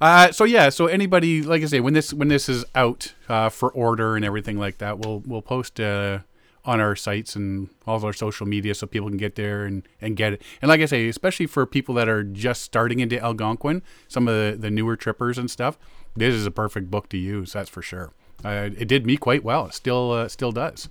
[0.00, 3.48] Uh, so yeah, so anybody, like I say, when this when this is out uh,
[3.48, 6.18] for order and everything like that, we'll we'll post uh,
[6.64, 9.86] on our sites and all of our social media so people can get there and,
[10.00, 10.42] and get it.
[10.60, 14.34] And like I say, especially for people that are just starting into Algonquin, some of
[14.34, 15.76] the, the newer trippers and stuff,
[16.14, 17.52] this is a perfect book to use.
[17.52, 18.12] That's for sure.
[18.44, 19.66] Uh, it did me quite well.
[19.66, 20.88] It still uh, still does.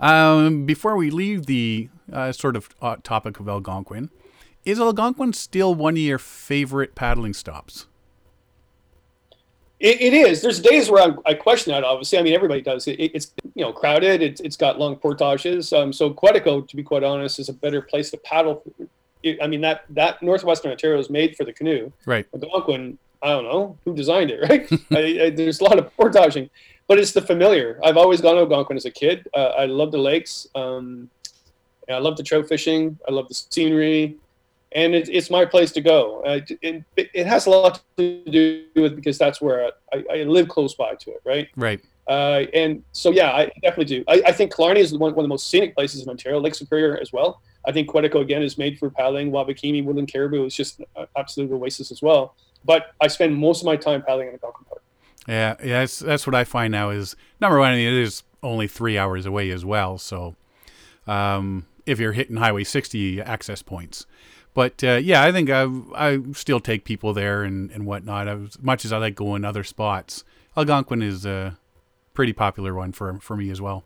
[0.00, 4.10] Um, before we leave the uh, sort of uh, topic of Algonquin,
[4.64, 7.86] is Algonquin still one of your favorite paddling stops?
[9.82, 10.40] It, it is.
[10.40, 11.82] There's days where I'm, I question that.
[11.82, 12.86] Obviously, I mean everybody does.
[12.86, 14.22] It, it's you know crowded.
[14.22, 15.72] It's, it's got long portages.
[15.72, 18.62] Um, so Quetico, to be quite honest, is a better place to paddle.
[19.24, 21.92] It, I mean that that northwestern Ontario is made for the canoe.
[22.06, 22.24] Right.
[22.32, 24.40] Algonquin, I don't know who designed it.
[24.48, 24.70] Right?
[24.92, 26.48] I, I, there's a lot of portaging,
[26.86, 27.80] but it's the familiar.
[27.82, 29.26] I've always gone to Algonquin as a kid.
[29.34, 30.46] Uh, I love the lakes.
[30.54, 31.10] Um,
[31.90, 32.98] I love the trout fishing.
[33.08, 34.16] I love the scenery
[34.74, 36.22] and it, it's my place to go.
[36.24, 40.74] It, it has a lot to do with because that's where I, I live close
[40.74, 41.48] by to it, right?
[41.56, 41.80] Right.
[42.08, 44.04] Uh, and so, yeah, I definitely do.
[44.08, 46.40] I, I think Killarney is one, one of the most scenic places in Ontario.
[46.40, 47.42] Lake Superior as well.
[47.64, 49.30] I think Quetico again is made for paddling.
[49.30, 52.34] Wabakimi, Woodland Caribou is just an absolute oasis as well.
[52.64, 54.82] But I spend most of my time paddling in Algonquin Park.
[55.28, 57.74] Yeah, yeah, that's that's what I find now is number one.
[57.74, 59.98] It is only three hours away as well.
[59.98, 60.34] So
[61.06, 64.06] um, if you're hitting Highway 60 access points.
[64.54, 68.28] But uh, yeah, I think I, I still take people there and, and whatnot.
[68.28, 70.24] As much as I like going other spots,
[70.56, 71.58] Algonquin is a
[72.12, 73.84] pretty popular one for, for me as well.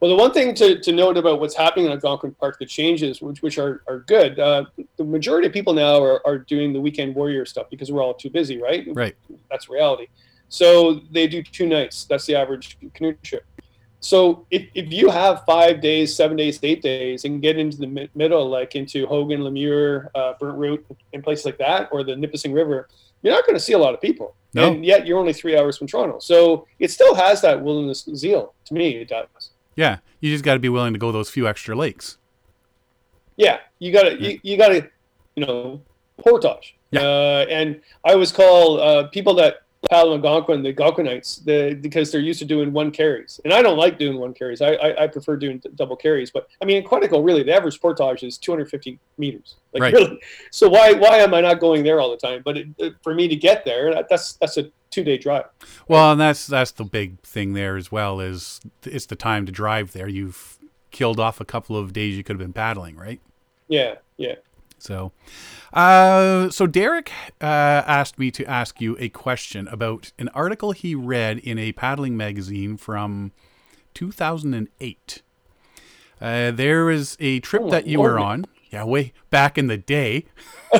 [0.00, 3.22] Well, the one thing to, to note about what's happening in Algonquin Park, the changes,
[3.22, 4.64] which, which are, are good, uh,
[4.96, 8.14] the majority of people now are, are doing the weekend warrior stuff because we're all
[8.14, 8.86] too busy, right?
[8.92, 9.16] Right.
[9.50, 10.08] That's reality.
[10.48, 12.04] So they do two nights.
[12.04, 13.44] That's the average canoe trip.
[14.04, 17.86] So if, if you have five days, seven days, eight days, and get into the
[17.86, 20.84] mi- middle, like into Hogan, Lamuir, uh, Burnt Root,
[21.14, 22.88] and places like that, or the Nipissing River,
[23.22, 24.36] you're not going to see a lot of people.
[24.52, 24.70] No.
[24.70, 26.18] And yet you're only three hours from Toronto.
[26.18, 28.52] So it still has that wilderness zeal.
[28.66, 29.52] To me, it does.
[29.74, 32.18] Yeah, you just got to be willing to go those few extra lakes.
[33.36, 34.86] Yeah, you got to you, you got to
[35.34, 35.80] you know
[36.18, 36.76] portage.
[36.90, 37.00] Yeah.
[37.00, 42.20] Uh, and I always call uh, people that paddle Algonquin the Algonquinites the, because they're
[42.20, 44.60] used to doing one carries, and I don't like doing one carries.
[44.60, 46.30] I, I, I prefer doing d- double carries.
[46.30, 49.56] But I mean, in Quetico, really, the average portage is 250 meters.
[49.72, 49.92] Like Right.
[49.94, 50.20] really,
[50.50, 52.42] so why why am I not going there all the time?
[52.44, 55.46] But it, it- for me to get there, that, that's that's a two day drive.
[55.88, 59.52] Well, and that's that's the big thing there as well is it's the time to
[59.52, 60.08] drive there.
[60.08, 60.58] You've
[60.90, 63.20] killed off a couple of days you could have been paddling, right?
[63.66, 64.34] Yeah, yeah.
[64.84, 65.12] So,
[65.72, 67.10] uh, so Derek
[67.40, 67.44] uh,
[67.86, 72.18] asked me to ask you a question about an article he read in a paddling
[72.18, 73.32] magazine from
[73.94, 75.22] 2008.
[76.20, 79.78] Uh, there was a trip Oh, that you were on, yeah, way back in the
[79.78, 80.26] day.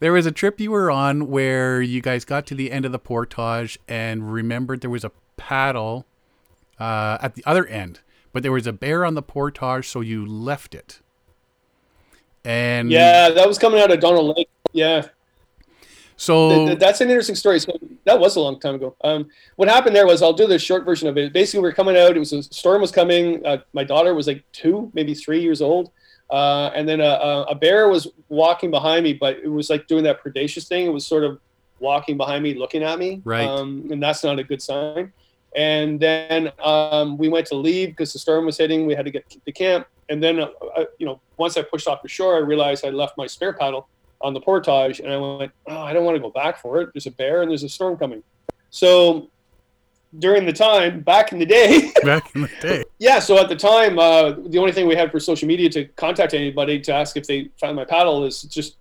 [0.00, 2.90] there was a trip you were on where you guys got to the end of
[2.90, 6.04] the portage and remembered there was a paddle
[6.80, 8.00] uh, at the other end,
[8.32, 11.00] but there was a bear on the portage, so you left it.
[12.44, 14.48] And Yeah, that was coming out of Donald Lake.
[14.72, 15.06] Yeah,
[16.16, 17.58] so Th- th- that's an interesting story.
[17.58, 18.94] So that was a long time ago.
[19.02, 21.32] Um, what happened there was I'll do the short version of it.
[21.32, 22.16] Basically, we were coming out.
[22.16, 23.44] It was a storm was coming.
[23.44, 25.90] Uh, my daughter was like two, maybe three years old,
[26.30, 29.86] uh, and then a, a, a bear was walking behind me, but it was like
[29.86, 30.86] doing that predacious thing.
[30.86, 31.40] It was sort of
[31.80, 33.48] walking behind me, looking at me, Right.
[33.48, 35.12] Um, and that's not a good sign.
[35.56, 38.86] And then um, we went to leave because the storm was hitting.
[38.86, 39.86] We had to get to camp.
[40.08, 42.90] And then, uh, uh, you know, once I pushed off the shore, I realized I
[42.90, 43.88] left my spare paddle
[44.20, 46.90] on the portage, and I went, "Oh, I don't want to go back for it.
[46.94, 48.22] There's a bear and there's a storm coming."
[48.70, 49.30] So
[50.18, 52.84] during the time back in the day, back in the day.
[52.98, 53.18] yeah.
[53.18, 56.34] So at the time, uh, the only thing we had for social media to contact
[56.34, 58.76] anybody to ask if they found my paddle is just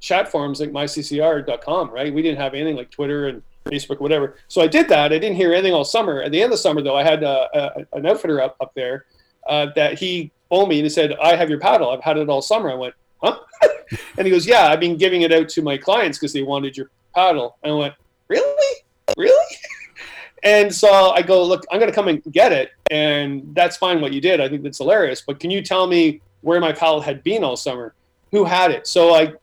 [0.00, 1.90] chat forums like myccr.com.
[1.90, 2.12] Right?
[2.12, 4.36] We didn't have anything like Twitter and Facebook, whatever.
[4.48, 5.12] So I did that.
[5.12, 6.22] I didn't hear anything all summer.
[6.22, 8.72] At the end of the summer, though, I had uh, a, an outfitter up up
[8.74, 9.06] there
[9.48, 11.88] uh, that he phoned me and he said, "I have your paddle.
[11.88, 13.38] I've had it all summer." I went, "Huh?"
[14.18, 16.76] and he goes, "Yeah, I've been giving it out to my clients because they wanted
[16.76, 17.94] your paddle." And I went,
[18.28, 18.76] "Really?
[19.16, 19.46] Really?"
[20.44, 24.00] And so I go, "Look, I'm going to come and get it, and that's fine
[24.00, 24.40] what you did.
[24.40, 25.22] I think that's hilarious.
[25.24, 27.94] But can you tell me where my paddle had been all summer?
[28.32, 29.34] Who had it?" So I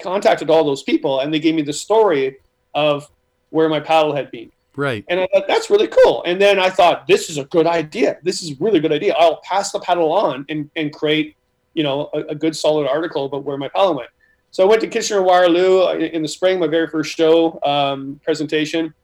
[0.00, 2.38] contacted all those people, and they gave me the story
[2.74, 3.10] of
[3.50, 4.50] where my paddle had been.
[4.78, 5.04] Right.
[5.08, 6.22] And I thought, that's really cool.
[6.22, 8.18] And then I thought, this is a good idea.
[8.22, 9.12] This is a really good idea.
[9.18, 11.34] I'll pass the paddle on and, and create,
[11.74, 14.08] you know, a, a good solid article about where my paddle went.
[14.52, 18.20] So I went to Kitchener Waterloo in in the spring, my very first show um,
[18.22, 18.94] presentation,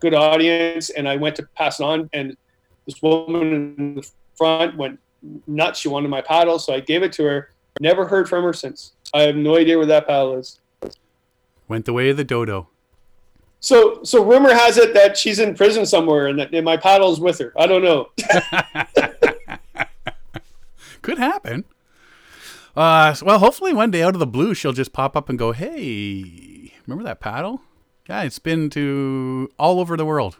[0.00, 2.08] good audience, and I went to pass it on.
[2.14, 2.34] And
[2.86, 4.98] this woman in the front went
[5.46, 5.78] nuts.
[5.80, 7.50] She wanted my paddle, so I gave it to her.
[7.80, 8.92] Never heard from her since.
[9.12, 10.58] I have no idea where that paddle is.
[11.68, 12.68] Went the way of the dodo.
[13.60, 17.20] So, so rumor has it that she's in prison somewhere, and that and my paddle's
[17.20, 17.52] with her.
[17.56, 18.08] I don't know.
[21.02, 21.64] Could happen.
[22.76, 25.52] Uh, well, hopefully one day out of the blue, she'll just pop up and go,
[25.52, 27.62] "Hey, remember that paddle?
[28.08, 30.38] Yeah, it's been to all over the world.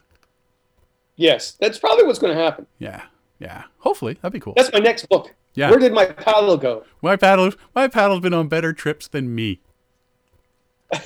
[1.17, 2.67] yes, that's probably what's going to happen.
[2.79, 3.03] Yeah,
[3.41, 3.65] yeah.
[3.79, 4.55] Hopefully that'd be cool.
[4.57, 5.35] That's my next book.
[5.55, 5.71] Yeah.
[5.71, 6.85] Where did my paddle go?
[7.03, 9.61] My paddle, my paddle's been on better trips than me.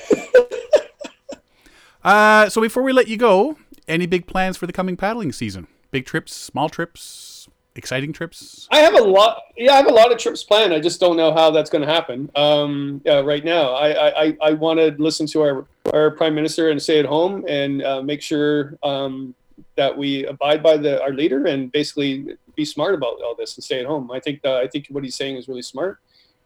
[2.05, 3.57] uh, so before we let you go,
[3.89, 5.67] any big plans for the coming paddling season?
[5.91, 8.69] Big trips, small trips, exciting trips?
[8.71, 9.43] I have a lot.
[9.57, 10.73] Yeah, I have a lot of trips planned.
[10.73, 13.73] I just don't know how that's going to happen um, yeah, right now.
[13.73, 17.45] I I, I, want to listen to our our prime minister and stay at home
[17.49, 19.35] and uh, make sure um,
[19.77, 23.65] that we abide by the our leader and basically be smart about all this and
[23.65, 24.11] stay at home.
[24.11, 25.99] I think I think what he's saying is really smart.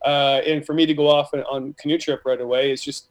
[0.05, 3.09] Uh, and for me to go off on canoe trip right away is just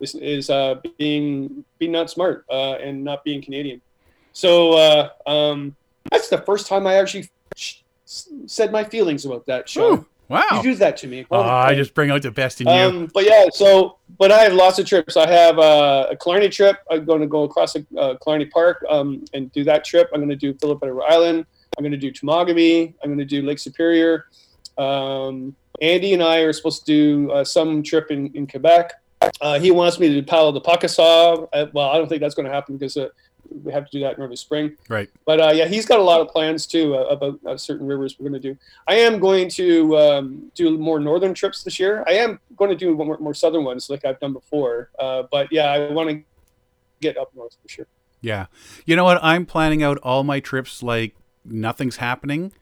[0.00, 3.80] is, is uh, being being not smart uh, and not being Canadian.
[4.32, 5.74] So uh, um,
[6.10, 9.96] that's the first time I actually sh- said my feelings about that show.
[9.96, 10.06] Whew.
[10.28, 10.44] Wow.
[10.52, 11.26] You do that to me.
[11.30, 12.72] Oh, I just bring out the best in you.
[12.72, 15.16] Um, but yeah, so but I have lots of trips.
[15.16, 16.76] I have uh, a Killarney trip.
[16.90, 20.10] I'm going to go across the, uh, Killarney Park um, and do that trip.
[20.12, 21.46] I'm going to do Philip Edward Island.
[21.76, 22.92] I'm going to do Temagami.
[23.02, 24.26] I'm going to do Lake Superior.
[24.76, 28.92] Um, Andy and I are supposed to do uh, some trip in, in Quebec.
[29.40, 31.48] Uh, he wants me to paddle the Pakasaw.
[31.52, 33.08] Uh, well, I don't think that's going to happen because uh,
[33.64, 34.76] we have to do that in early spring.
[34.88, 35.08] right.
[35.24, 38.16] But uh, yeah, he's got a lot of plans too uh, about uh, certain rivers
[38.18, 38.58] we're going to do.
[38.86, 42.04] I am going to um, do more northern trips this year.
[42.06, 44.90] I am going to do more, more southern ones like I've done before.
[44.98, 46.22] Uh, but yeah, I want to
[47.00, 47.86] get up north for sure.
[48.20, 48.46] Yeah.
[48.84, 49.22] You know what?
[49.22, 51.14] I'm planning out all my trips like
[51.44, 52.52] nothing's happening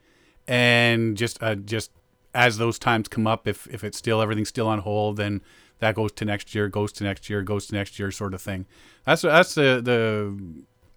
[0.46, 1.90] and just uh, just
[2.34, 5.40] as those times come up if if it's still everything's still on hold then
[5.78, 8.40] that goes to next year, goes to next year, goes to next year sort of
[8.42, 8.66] thing.
[9.04, 10.36] That's that's the the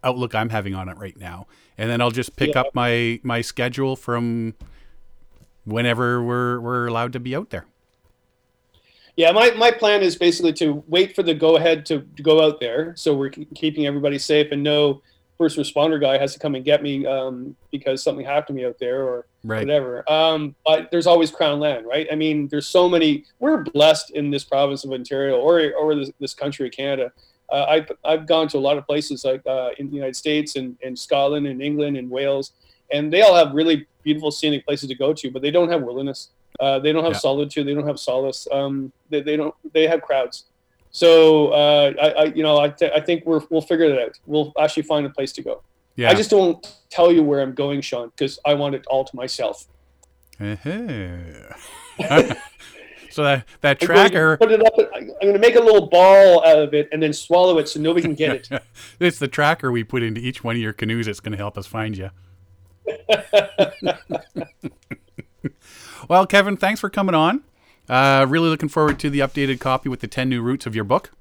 [0.03, 1.47] outlook I'm having on it right now.
[1.77, 2.61] And then I'll just pick Yeah.
[2.61, 4.55] up my my schedule from
[5.65, 7.65] whenever we're we're allowed to be out there.
[9.15, 12.41] Yeah, my, my plan is basically to wait for the go ahead to, to go
[12.41, 12.93] out there.
[12.95, 15.01] So we're keeping everybody safe and no
[15.39, 18.67] first responder guy has to come and get me um, because something happened to me
[18.67, 19.61] out there or Right.
[19.61, 20.03] whatever.
[20.11, 22.05] Um, but there's always crown land, right?
[22.11, 23.23] I mean, there's so many.
[23.39, 27.13] We're blessed in this province of Ontario or or this, this country, Canada.
[27.49, 30.57] Uh, I've I've gone to a lot of places like uh, in the United States
[30.57, 32.51] and, and Scotland and England and Wales,
[32.91, 35.81] and they all have really beautiful scenic places to go to, but they don't have
[35.83, 36.31] wilderness.
[36.59, 37.19] Uh, they don't have Yeah.
[37.19, 37.65] solitude.
[37.65, 38.45] They don't have solace.
[38.51, 39.55] Um, they, they don't.
[39.73, 40.47] They have crowds.
[40.91, 44.19] So uh, I, I, you know, I, th- I think we're we'll figure that out.
[44.25, 45.63] We'll actually find a place to go.
[45.95, 46.09] Yeah.
[46.09, 49.15] I just don't tell you where I'm going, Sean, because I want it all to
[49.15, 49.67] myself.
[50.39, 51.17] Uh-huh.
[53.09, 54.73] so that that I'm going to tracker Put it up.
[54.95, 57.81] I'm going to make a little ball out of it and then swallow it so
[57.81, 58.63] nobody can get it.
[58.99, 61.57] it's the tracker we put into each one of your canoes that's going to help
[61.57, 62.09] us find you.
[66.07, 67.43] well, Kevin, thanks for coming on.
[67.89, 70.83] Uh, really looking forward to the updated copy with the 10 new routes of your
[70.83, 71.11] book.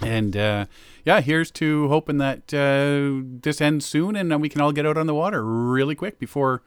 [0.00, 0.66] And uh,
[1.04, 4.96] yeah, here's to hoping that uh, this ends soon and we can all get out
[4.96, 6.62] on the water really quick before,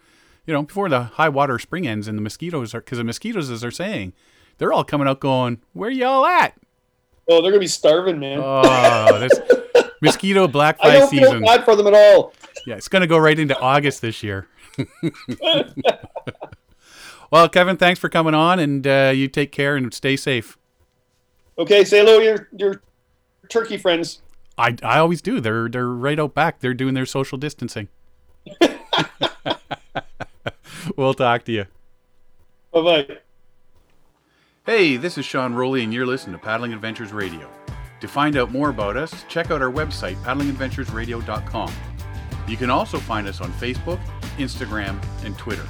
[0.46, 3.50] you know, before the high water spring ends and the mosquitoes are, because the mosquitoes,
[3.50, 4.14] as they're saying,
[4.58, 6.54] they're all coming out going, where y'all at?
[7.28, 8.40] Oh, they're going to be starving, man.
[8.44, 9.34] Oh, this
[10.02, 11.42] mosquito I blackfly don't feel season.
[11.42, 12.34] bad for them at all.
[12.68, 14.48] Yeah, it's going to go right into August this year.
[17.32, 20.58] well, Kevin, thanks for coming on, and uh, you take care and stay safe.
[21.58, 22.82] Okay, say hello to your, your
[23.50, 24.22] turkey friends.
[24.58, 25.40] I, I always do.
[25.42, 26.60] They're they're right out back.
[26.60, 27.90] They're doing their social distancing.
[30.96, 31.66] we'll talk to you.
[32.72, 33.08] Bye bye.
[34.66, 37.50] Hey, this is Sean Rowley, and you're listening to Paddling Adventures Radio.
[38.02, 41.72] To find out more about us, check out our website, paddlingadventuresradio.com.
[42.48, 44.00] You can also find us on Facebook,
[44.38, 45.66] Instagram, and Twitter.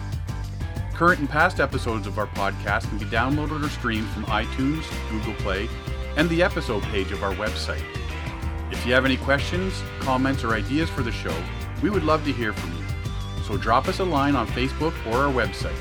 [0.96, 5.34] Current and past episodes of our podcast can be downloaded or streamed from iTunes, Google
[5.34, 5.68] Play,
[6.16, 7.84] and the episode page of our website.
[8.72, 11.36] If you have any questions, comments, or ideas for the show,
[11.84, 12.86] we would love to hear from you.
[13.43, 15.76] So drop us a line on Facebook or our website.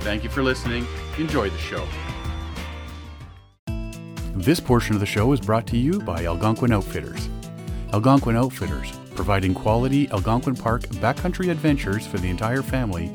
[0.00, 0.86] Thank you for listening.
[1.18, 1.86] Enjoy the show.
[4.32, 7.28] This portion of the show is brought to you by Algonquin Outfitters.
[7.92, 13.14] Algonquin Outfitters, providing quality Algonquin Park backcountry adventures for the entire family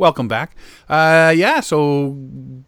[0.00, 0.56] Welcome back.
[0.88, 2.16] Uh, yeah, so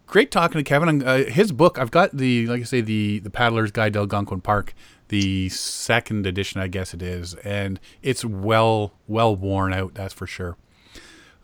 [0.05, 1.03] great talking to Kevin.
[1.03, 4.43] Uh, his book, I've got the, like I say, the the Paddler's Guide to Algonquin
[4.43, 4.75] Park,
[5.09, 9.95] the second edition, I guess it is, and it's well well worn out.
[9.95, 10.59] That's for sure.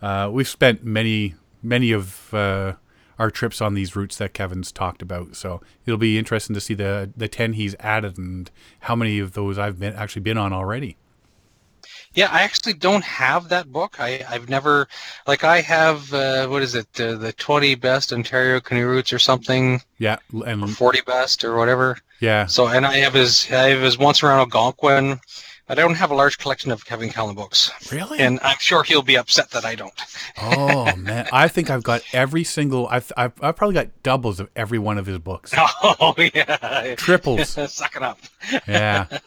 [0.03, 2.75] Uh, we've spent many many of uh,
[3.19, 6.75] our trips on these routes that Kevin's talked about, so it'll be interesting to see
[6.75, 10.53] the the ten he's added and how many of those I've been actually been on
[10.53, 10.99] already.
[12.15, 13.97] Yeah, I actually don't have that book.
[14.01, 14.89] I, I've never,
[15.27, 19.19] like, I have, uh, what is it, uh, the 20 best Ontario canoe routes or
[19.19, 21.97] something, Yeah, or and 40 best or whatever.
[22.21, 25.21] yeah, So, and I have his, I have his Once Around Algonquin.
[25.71, 28.21] I don't have a large collection of Kevin Callan books, really.
[28.21, 29.93] and I'm sure he'll be upset that I don't.
[30.41, 32.87] oh man, I think I've got every single.
[32.89, 35.55] I've, I've I've probably got doubles of every one of his books.
[36.01, 37.51] Oh yeah, Triples.
[37.73, 38.19] Suck it up.
[38.67, 39.19] Yeah, uh,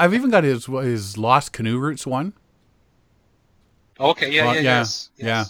[0.00, 2.32] I've even got his his Lost Canoe Routes one.
[3.98, 5.44] Okay, yeah, Well, yeah, yeah, yes, yeah.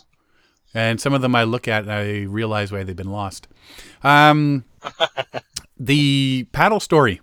[0.74, 3.48] and some of them I look at and I realize why they've been lost.
[4.04, 4.64] Um,
[5.78, 7.20] the paddle story.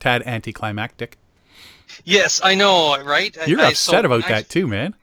[0.00, 1.18] tad anticlimactic.
[2.04, 3.36] Yes, I know, right?
[3.46, 4.94] You're I- upset so about I- that too, man.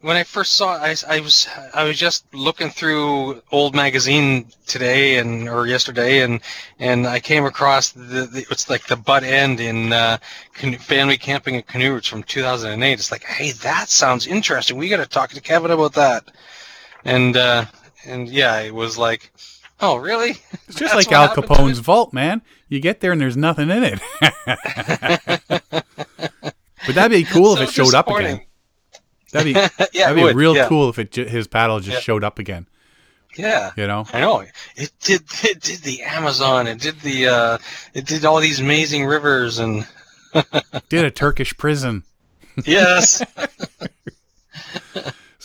[0.00, 4.46] when I first saw it, I, I was I was just looking through old magazine
[4.66, 6.40] today and or yesterday, and
[6.78, 10.18] and I came across the, the it's like the butt end in uh,
[10.54, 12.92] canoe, family camping and canoe routes from 2008.
[12.92, 14.76] It's like, hey, that sounds interesting.
[14.76, 16.30] We got to talk to Kevin about that.
[17.04, 17.64] And uh,
[18.04, 19.32] and yeah, it was like,
[19.80, 20.30] oh, really?
[20.30, 22.42] It's just That's like Al Capone's vault, man.
[22.68, 24.00] You get there and there's nothing in it.
[26.86, 28.40] but that'd be cool if it showed up again.
[29.32, 29.60] That'd be
[29.92, 30.68] yeah, that'd be would, real yeah.
[30.68, 32.00] cool if it his paddle just Yeah.
[32.00, 32.66] showed up again.
[33.36, 33.72] Yeah.
[33.76, 34.44] You know, I know
[34.76, 35.22] it did.
[35.42, 36.66] It did the Amazon.
[36.66, 37.26] It did the.
[37.28, 37.58] Uh,
[37.92, 39.86] it did all these amazing rivers and
[40.88, 42.02] did a Turkish prison.
[42.64, 43.22] yes.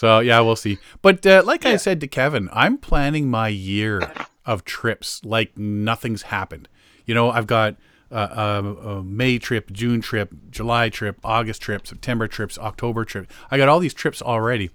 [0.01, 0.79] So yeah, we'll see.
[1.03, 4.11] But uh, like I said to Kevin, I'm planning my year
[4.47, 6.67] of trips like nothing's happened.
[7.05, 7.75] You know, I've got
[8.11, 13.31] uh, a, a May trip, June trip, July trip, August trip, September trips, October trip.
[13.51, 14.71] I got all these trips already.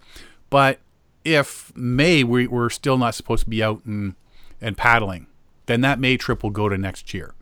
[0.49, 0.79] But
[1.25, 4.15] if May we, we're still not supposed to be out and
[4.61, 5.27] and paddling,
[5.67, 7.35] then that May trip will go to next year.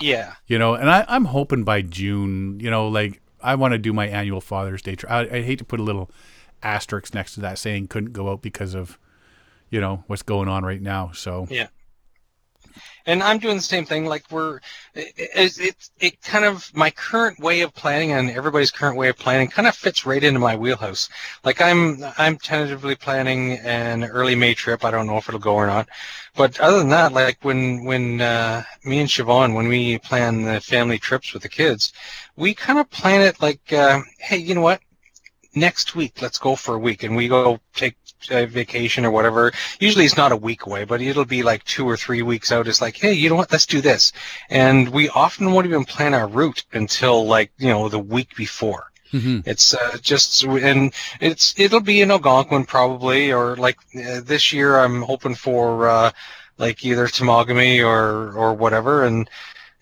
[0.00, 0.34] Yeah.
[0.48, 3.92] You know, and I, I'm hoping by June, you know, like I want to do
[3.92, 5.12] my annual Father's Day trip.
[5.12, 6.10] I, I hate to put a little
[6.62, 8.98] asterisk next to that saying couldn't go out because of,
[9.70, 11.10] you know, what's going on right now.
[11.12, 11.68] So Yeah.
[13.06, 14.06] And I'm doing the same thing.
[14.06, 14.60] Like we're,
[14.94, 19.08] it's it, it, it kind of my current way of planning and everybody's current way
[19.08, 21.08] of planning kind of fits right into my wheelhouse.
[21.42, 24.84] Like I'm, I'm tentatively planning an early May trip.
[24.84, 25.88] I don't know if it'll go or not,
[26.36, 30.60] but other than that, like when when uh, me and Siobhan, when we plan the
[30.60, 31.92] family trips with the kids,
[32.36, 34.80] we kind of plan it like, uh, hey, you know what?
[35.54, 37.96] Next week, let's go for a week, and we go take
[38.30, 41.88] a vacation or whatever usually it's not a week away, but it'll be like two
[41.88, 42.68] or three weeks out.
[42.68, 43.50] It's like, hey, you know what?
[43.50, 44.12] Let's do this.
[44.50, 48.92] And we often won't even plan our route until like, you know, the week before.
[49.12, 49.42] Mhm.
[49.46, 54.78] It's uh, just, and it's, it'll be in Algonquin probably, or like uh, this year
[54.78, 56.12] I'm hoping for uh,
[56.58, 59.04] like either Temagami or, or whatever.
[59.04, 59.28] And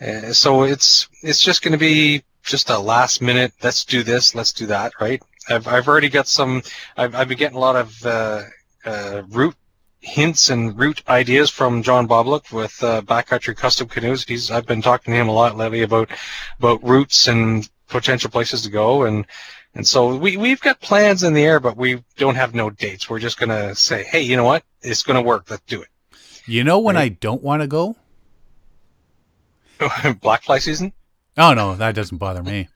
[0.01, 4.35] uh, so it's, it's just going to be just a last minute, let's do this,
[4.35, 5.23] let's do that, right?
[5.49, 6.63] I've, I've already got some,
[6.97, 8.43] I've, I've been getting a lot of uh,
[8.85, 9.57] uh, route
[10.01, 14.25] hints and route ideas from John Boblock with uh, Backcountry Custom Canoes.
[14.25, 16.11] He's I've been talking to him a lot lately about
[16.59, 19.27] about routes and potential places to go and
[19.75, 23.11] and so we we've got plans in the air, but we don't have no dates.
[23.11, 24.65] We're just gonna say, hey, you know what?
[24.83, 25.51] It's gonna work.
[25.51, 25.89] Let's do it.
[26.47, 27.97] you know when I don't want to go?
[29.81, 30.21] it.
[30.21, 30.93] Black fly season.
[31.37, 32.69] Oh no, that doesn't bother me.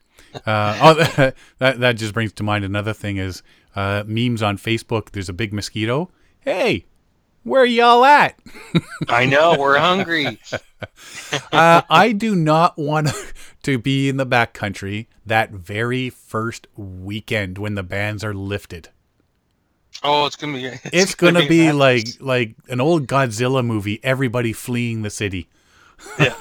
[0.47, 3.43] Uh, oh, that that just brings to mind another thing is
[3.77, 5.11] uh, memes on Facebook.
[5.11, 6.11] There's a big mosquito.
[6.41, 6.87] Hey,
[7.45, 8.39] where y'all at?
[9.09, 10.39] I know we're hungry.
[11.53, 13.09] uh, I do not want
[13.63, 18.91] to be in the backcountry that very first weekend when the bans are lifted.
[20.03, 20.65] Oh, it's gonna be.
[20.67, 22.21] It's, It's gonna be madness.
[22.21, 24.01] like like an old Godzilla movie.
[24.03, 25.49] Everybody fleeing the city.
[26.19, 26.35] Yeah.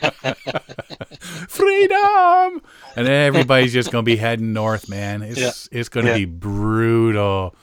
[1.48, 2.62] Freedom,
[2.96, 5.22] and everybody's just gonna be heading north, man.
[5.22, 6.14] It's it's gonna Yeah.
[6.18, 7.54] be brutal.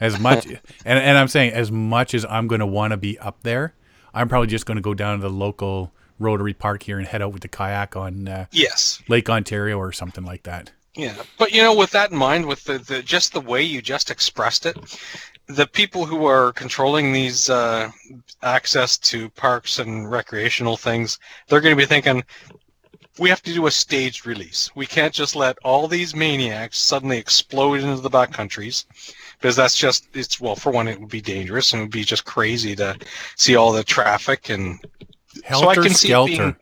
[0.00, 3.42] As much and and I'm saying as much as I'm gonna want to be up
[3.42, 3.74] there,
[4.14, 7.32] I'm probably just gonna go down to the local Rotary Park here and head out
[7.32, 9.02] with the kayak on uh, yes.
[9.08, 10.72] Lake Ontario or something like that.
[10.94, 13.80] Yeah, but you know, with that in mind, with the, the just the way you
[13.82, 14.76] just expressed it,
[15.48, 17.90] the people who are controlling these uh,
[18.42, 21.18] access to parks and recreational things,
[21.48, 22.22] they're going to be thinking,
[23.18, 24.70] we have to do a staged release.
[24.76, 28.84] We can't just let all these maniacs suddenly explode into the back countries
[29.40, 32.04] because that's just it's well, for one, it would be dangerous and it would be
[32.04, 32.96] just crazy to
[33.36, 34.78] see all the traffic and
[35.44, 36.30] Helter see it skelter.
[36.30, 36.56] being-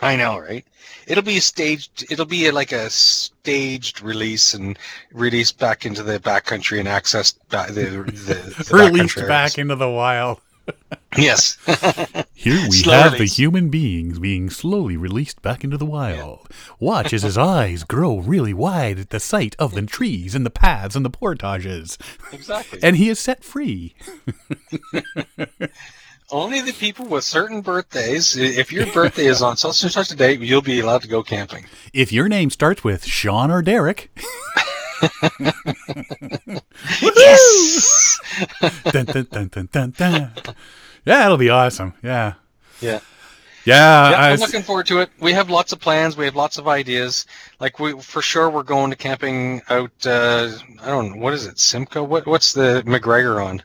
[0.00, 0.64] I know, right?
[1.08, 2.04] It'll be a staged.
[2.10, 4.78] It'll be like a staged release and
[5.12, 9.88] released back into the backcountry and accessed back the the, the Released back into the
[9.90, 10.40] wild.
[11.16, 11.56] Yes.
[12.34, 16.46] Here we Slow have the human beings being slowly released back into the wild.
[16.78, 20.50] Watch as his eyes grow really wide at the sight of the trees and the
[20.50, 21.96] paths and the portages.
[22.30, 22.78] exactly.
[22.82, 23.94] And he is set free.
[26.30, 28.36] Only the people with certain birthdays.
[28.36, 31.22] If your birthday is on such and such a date, you'll be allowed to go
[31.22, 31.64] camping.
[31.94, 34.10] If your name starts with Sean or Derek,
[37.02, 38.20] Yes.
[38.84, 40.32] dun, dun, dun, dun, dun, dun.
[41.06, 41.94] yeah, it'll be awesome.
[42.02, 42.34] Yeah.
[42.80, 43.00] Yeah.
[43.64, 45.10] Yeah, Yeah, I I'm looking forward to it.
[45.20, 46.16] We have lots of plans.
[46.16, 47.26] We have lots of ideas.
[47.60, 49.90] Like we, for sure, we're going to camping out.
[50.06, 50.50] Uh,
[50.82, 52.02] I don't know what is it, Simcoe.
[52.04, 53.62] What what's the MacGregor on?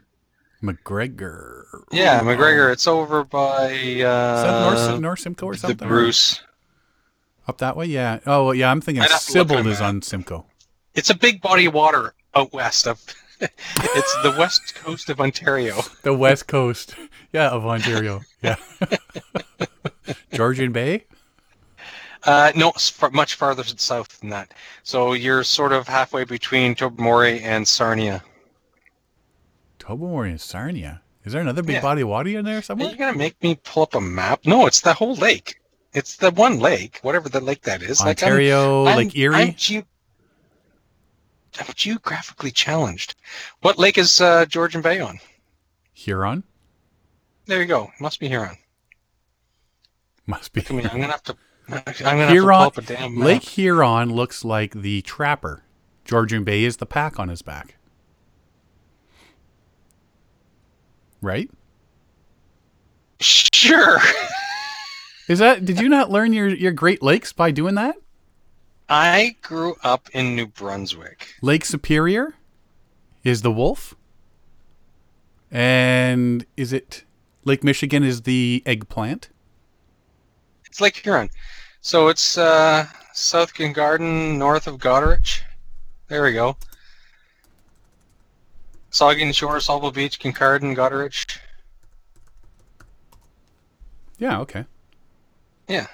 [0.61, 1.62] MacGregor.
[1.91, 2.71] Yeah, MacGregor.
[2.71, 5.78] It's over by Is that uh, North, North Simcoe or something.
[5.78, 5.86] the?
[5.86, 6.41] Bruce.
[7.47, 7.86] Up that way?
[7.88, 8.19] Yeah.
[8.26, 8.71] Oh, yeah.
[8.71, 10.45] I'm thinking I'd have to look at Sybil is on Simcoe.
[10.95, 13.03] It's a big body of water out west of.
[13.41, 15.82] it's the west coast of Ontario.
[16.03, 16.95] The west coast.
[17.34, 18.21] Yeah, of Ontario.
[18.41, 18.55] Yeah.
[20.34, 21.05] Georgian Bay?
[22.24, 22.71] Uh, no,
[23.11, 24.53] much farther south than that.
[24.84, 28.24] So you're sort of halfway between Tobermory and Sarnia.
[29.80, 31.01] Tobermory and Sarnia.
[31.26, 31.82] Is there another big Yeah.
[31.82, 32.88] body of water in there somewhere?
[32.89, 34.41] Are you gonna make me pull up a map?
[34.45, 35.59] No, it's the whole lake.
[35.93, 37.99] It's the one lake, whatever the lake that is.
[37.99, 39.36] Like, I'm- Ontario, I'm, Lake Erie?
[39.36, 39.86] I'm, geo-
[41.59, 43.15] I'm geographically challenged.
[43.61, 45.19] What lake is uh, Georgian Bay on?
[45.93, 46.43] Huron?
[47.45, 47.91] There you go.
[47.99, 48.57] Must be Huron.
[50.26, 50.63] Must be.
[50.69, 51.36] I mean, I'm gonna have to.
[51.69, 53.26] I'm gonna Huron, have to pull up a damn map.
[53.26, 55.63] Lake Huron looks like the trapper.
[56.05, 57.76] Georgian Bay is the pack on his back.
[61.24, 61.49] Right?
[63.19, 63.97] Sure.
[65.30, 67.95] Is that did you not learn your, your Great Lakes by doing that?
[68.89, 71.36] I grew up in New Brunswick.
[71.41, 72.34] Lake Superior
[73.24, 73.95] is the wolf.
[75.49, 77.05] And is it
[77.45, 79.30] Lake Michigan is the eggplant?
[80.65, 81.30] It's Lake Huron.
[81.80, 85.39] So it's uh, South King Garden, north of Goderich.
[86.09, 86.57] There we go.
[88.94, 91.39] Saugeen Shore, Sauble Beach, Kincardine, Goderich.
[94.20, 94.66] Yeah, okay.
[95.68, 95.88] Yeah.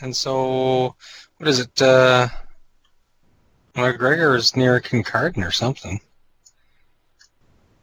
[0.00, 0.96] And so,
[1.38, 1.80] what is it?
[1.80, 2.26] Uh,
[3.76, 6.00] MacGregor is near Kincardine or something.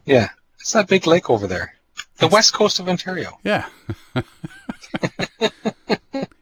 [0.04, 0.28] Yeah,
[0.60, 1.74] it's that big lake over there.
[2.18, 3.38] The west coast of Ontario.
[3.42, 3.66] Yeah.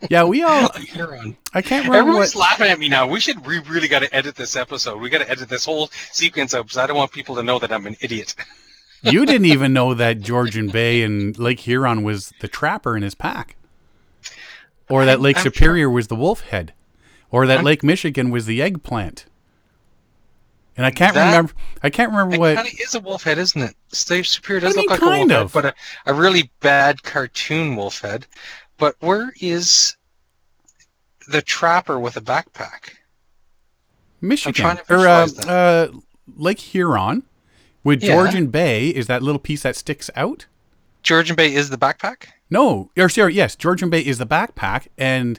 [0.08, 0.70] yeah, we all.
[1.54, 3.06] I can't remember Everyone's what laughing at me now.
[3.06, 3.44] We should.
[3.46, 5.00] We really got to edit this episode.
[5.00, 7.58] We got to edit this whole sequence up because I don't want people to know
[7.58, 8.34] that I'm an idiot.
[9.02, 13.14] you didn't even know that Georgian Bay and Lake Huron was the trapper in his
[13.14, 13.56] pack.
[14.90, 16.72] Or that Lake I'm Superior was the wolf head.
[17.30, 19.26] Or that I'm- Lake Michigan was the eggplant.
[20.78, 21.52] And I can't That- remember
[21.82, 23.74] I can't remember It what kind of is a wolf head, isn't it?
[23.88, 25.52] State Superior does do you look like a wolf of?
[25.52, 28.26] head, but a, a really bad cartoon wolf head.
[28.78, 29.96] But where is
[31.28, 32.94] the trapper with a backpack?
[34.20, 35.88] Michigan trying to or uh, uh,
[36.36, 37.22] Lake Huron
[37.84, 38.14] with Yeah.
[38.14, 40.46] Georgian Bay is that little piece that sticks out?
[41.02, 42.26] Georgian Bay is the backpack.
[42.50, 45.38] No, or sorry, yes, Georgian Bay is the backpack and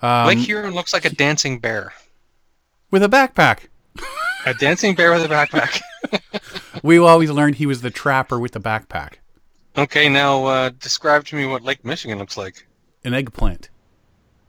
[0.00, 1.92] um, Lake Huron looks like a dancing bear.
[2.90, 3.66] with a backpack.
[4.46, 5.80] A dancing bear with a backpack.
[6.82, 9.14] We always learned he was the trapper with the backpack.
[9.78, 12.66] okay, now uh, describe to me what Lake Michigan looks like.
[13.04, 13.68] An eggplant.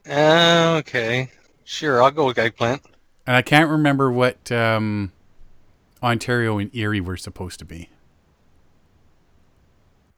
[0.08, 1.30] Uh, okay,
[1.64, 2.82] sure, I'll go with eggplant.
[3.26, 5.12] And I can't remember what um,
[6.02, 7.88] Ontario and Erie were supposed to be.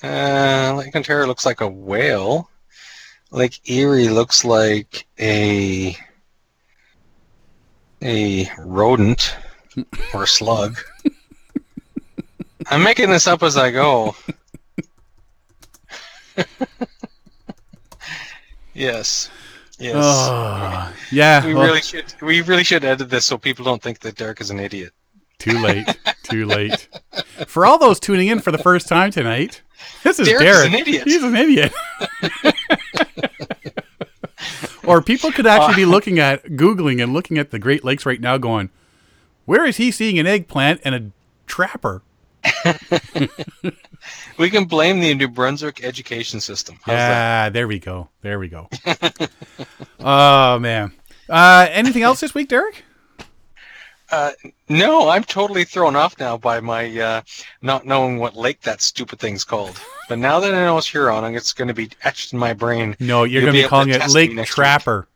[0.03, 2.51] Uh, Lake Ontario looks like a whale.
[3.31, 5.97] Lake Erie looks like a
[8.03, 9.37] a rodent
[10.13, 10.79] or a slug.
[12.69, 14.17] I'm making this up as I go.
[18.75, 19.31] yes.
[19.79, 19.95] Yes.
[19.97, 21.45] Oh, yeah.
[21.47, 24.41] we well, really should we really should edit this so people don't think that Derek
[24.41, 24.93] is an idiot.
[25.39, 25.87] Too late.
[26.23, 26.89] Too late.
[27.47, 29.61] For all those tuning in for the first time tonight,
[30.03, 30.69] this is Derek is Derek.
[30.69, 31.03] an idiot.
[31.05, 31.73] He's an idiot.
[34.85, 35.77] or people could actually Uh.
[35.77, 38.71] be looking at Googling and looking at the Great Lakes right now going,
[39.45, 41.11] where is he seeing an eggplant and a
[41.47, 42.03] trapper?
[44.39, 46.77] We can blame the New Brunswick education system.
[46.83, 47.45] How's that?
[47.45, 48.09] Yeah, there we go.
[48.21, 48.69] There we go.
[50.01, 50.93] oh, man.
[51.29, 52.85] Uh, anything else this week, Derek?
[54.11, 54.31] Uh,
[54.69, 57.23] no, I'm totally thrown off now by my uh,
[57.63, 59.81] not knowing what lake that stupid thing's called.
[60.09, 62.95] But now that I know it's Huron, it's going to be etched in my brain.
[63.01, 64.55] No, you're going to be calling it Lake next week.
[64.55, 65.09] Trapper.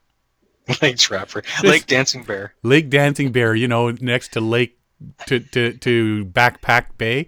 [0.82, 2.55] Lake Trapper, Lake Dancing Bear.
[2.62, 4.80] Lake Dancing Bear, you know, next to Lake
[5.27, 7.27] to to, to Backpack Bay.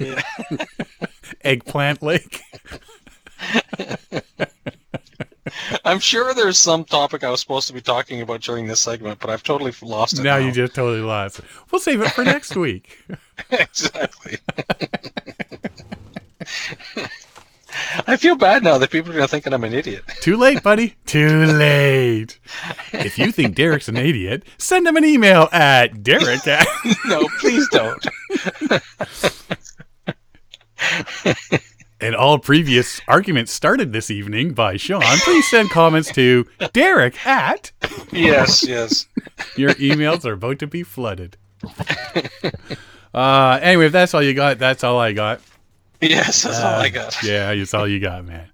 [0.00, 0.22] Yeah.
[1.42, 2.40] Eggplant Lake.
[5.84, 9.20] I'm sure there's some topic I was supposed to be talking about during this segment,
[9.20, 10.22] but I've totally lost it.
[10.22, 11.38] Now Now, you just totally lost.
[11.38, 11.44] it.
[11.70, 12.98] We'll save it for next week.
[13.50, 14.38] exactly.
[18.06, 20.04] I feel bad now that people are going to think that I'm an idiot.
[20.20, 20.94] Too late, buddy.
[21.06, 22.38] Too late.
[22.92, 26.66] If you think Derek's an idiot, send him an email at Derek at
[27.06, 28.06] No, please don't.
[31.98, 35.00] And all previous arguments started this evening by Sean.
[35.02, 37.72] Please send comments to Derek at
[38.12, 39.06] Yes, yes.
[39.56, 41.38] your emails are about to be flooded.
[43.14, 45.40] Uh, anyway, if that's all you got, that's all I got.
[46.00, 47.22] Yes, that's all I Uh, got.
[47.22, 48.50] Yeah, that's all you got, man.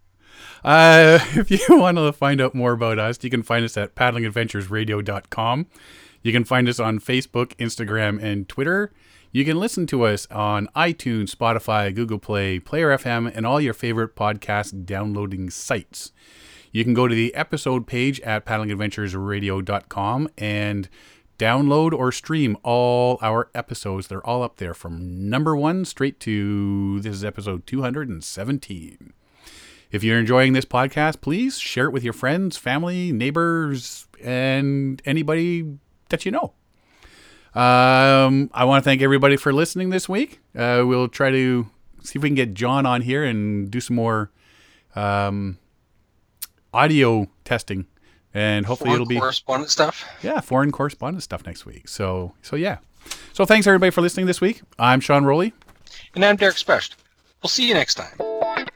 [0.65, 3.95] Uh, if you want to find out more about us, you can find us at
[3.97, 5.67] paddlingadventuresradio.com.
[6.23, 8.93] You can find us on Facebook, Instagram, and Twitter.
[9.33, 13.75] You can listen to us on iTunes, Spotify, Google Play, Player FM, and all your
[13.75, 16.13] favorite podcast downloading sites.
[16.71, 20.89] You can go to the episode page at paddlingadventuresradio.com and
[21.43, 24.07] download or stream all our episodes.
[24.07, 29.13] They're all up there from number one straight to this is episode 217.
[29.91, 35.79] If you're enjoying this podcast, please share it with your friends, family, neighbors, and anybody
[36.11, 36.53] that you know.
[37.61, 40.41] Um, I want to thank everybody for listening this week.
[40.57, 41.69] Uh, we'll try to
[42.05, 44.31] see if we can get John on here and do some more
[44.95, 45.59] um,
[46.73, 47.87] audio testing,
[48.35, 50.05] and hopefully Foreign it'll be correspondent stuff.
[50.23, 51.89] yeah foreign correspondent stuff next week.
[51.89, 52.79] So so yeah.
[53.33, 54.63] So thanks everybody for listening this week.
[54.79, 55.53] I'm Sean Rowley.
[56.15, 56.97] And I'm Derek Specht.
[57.43, 58.67] We'll see you next time.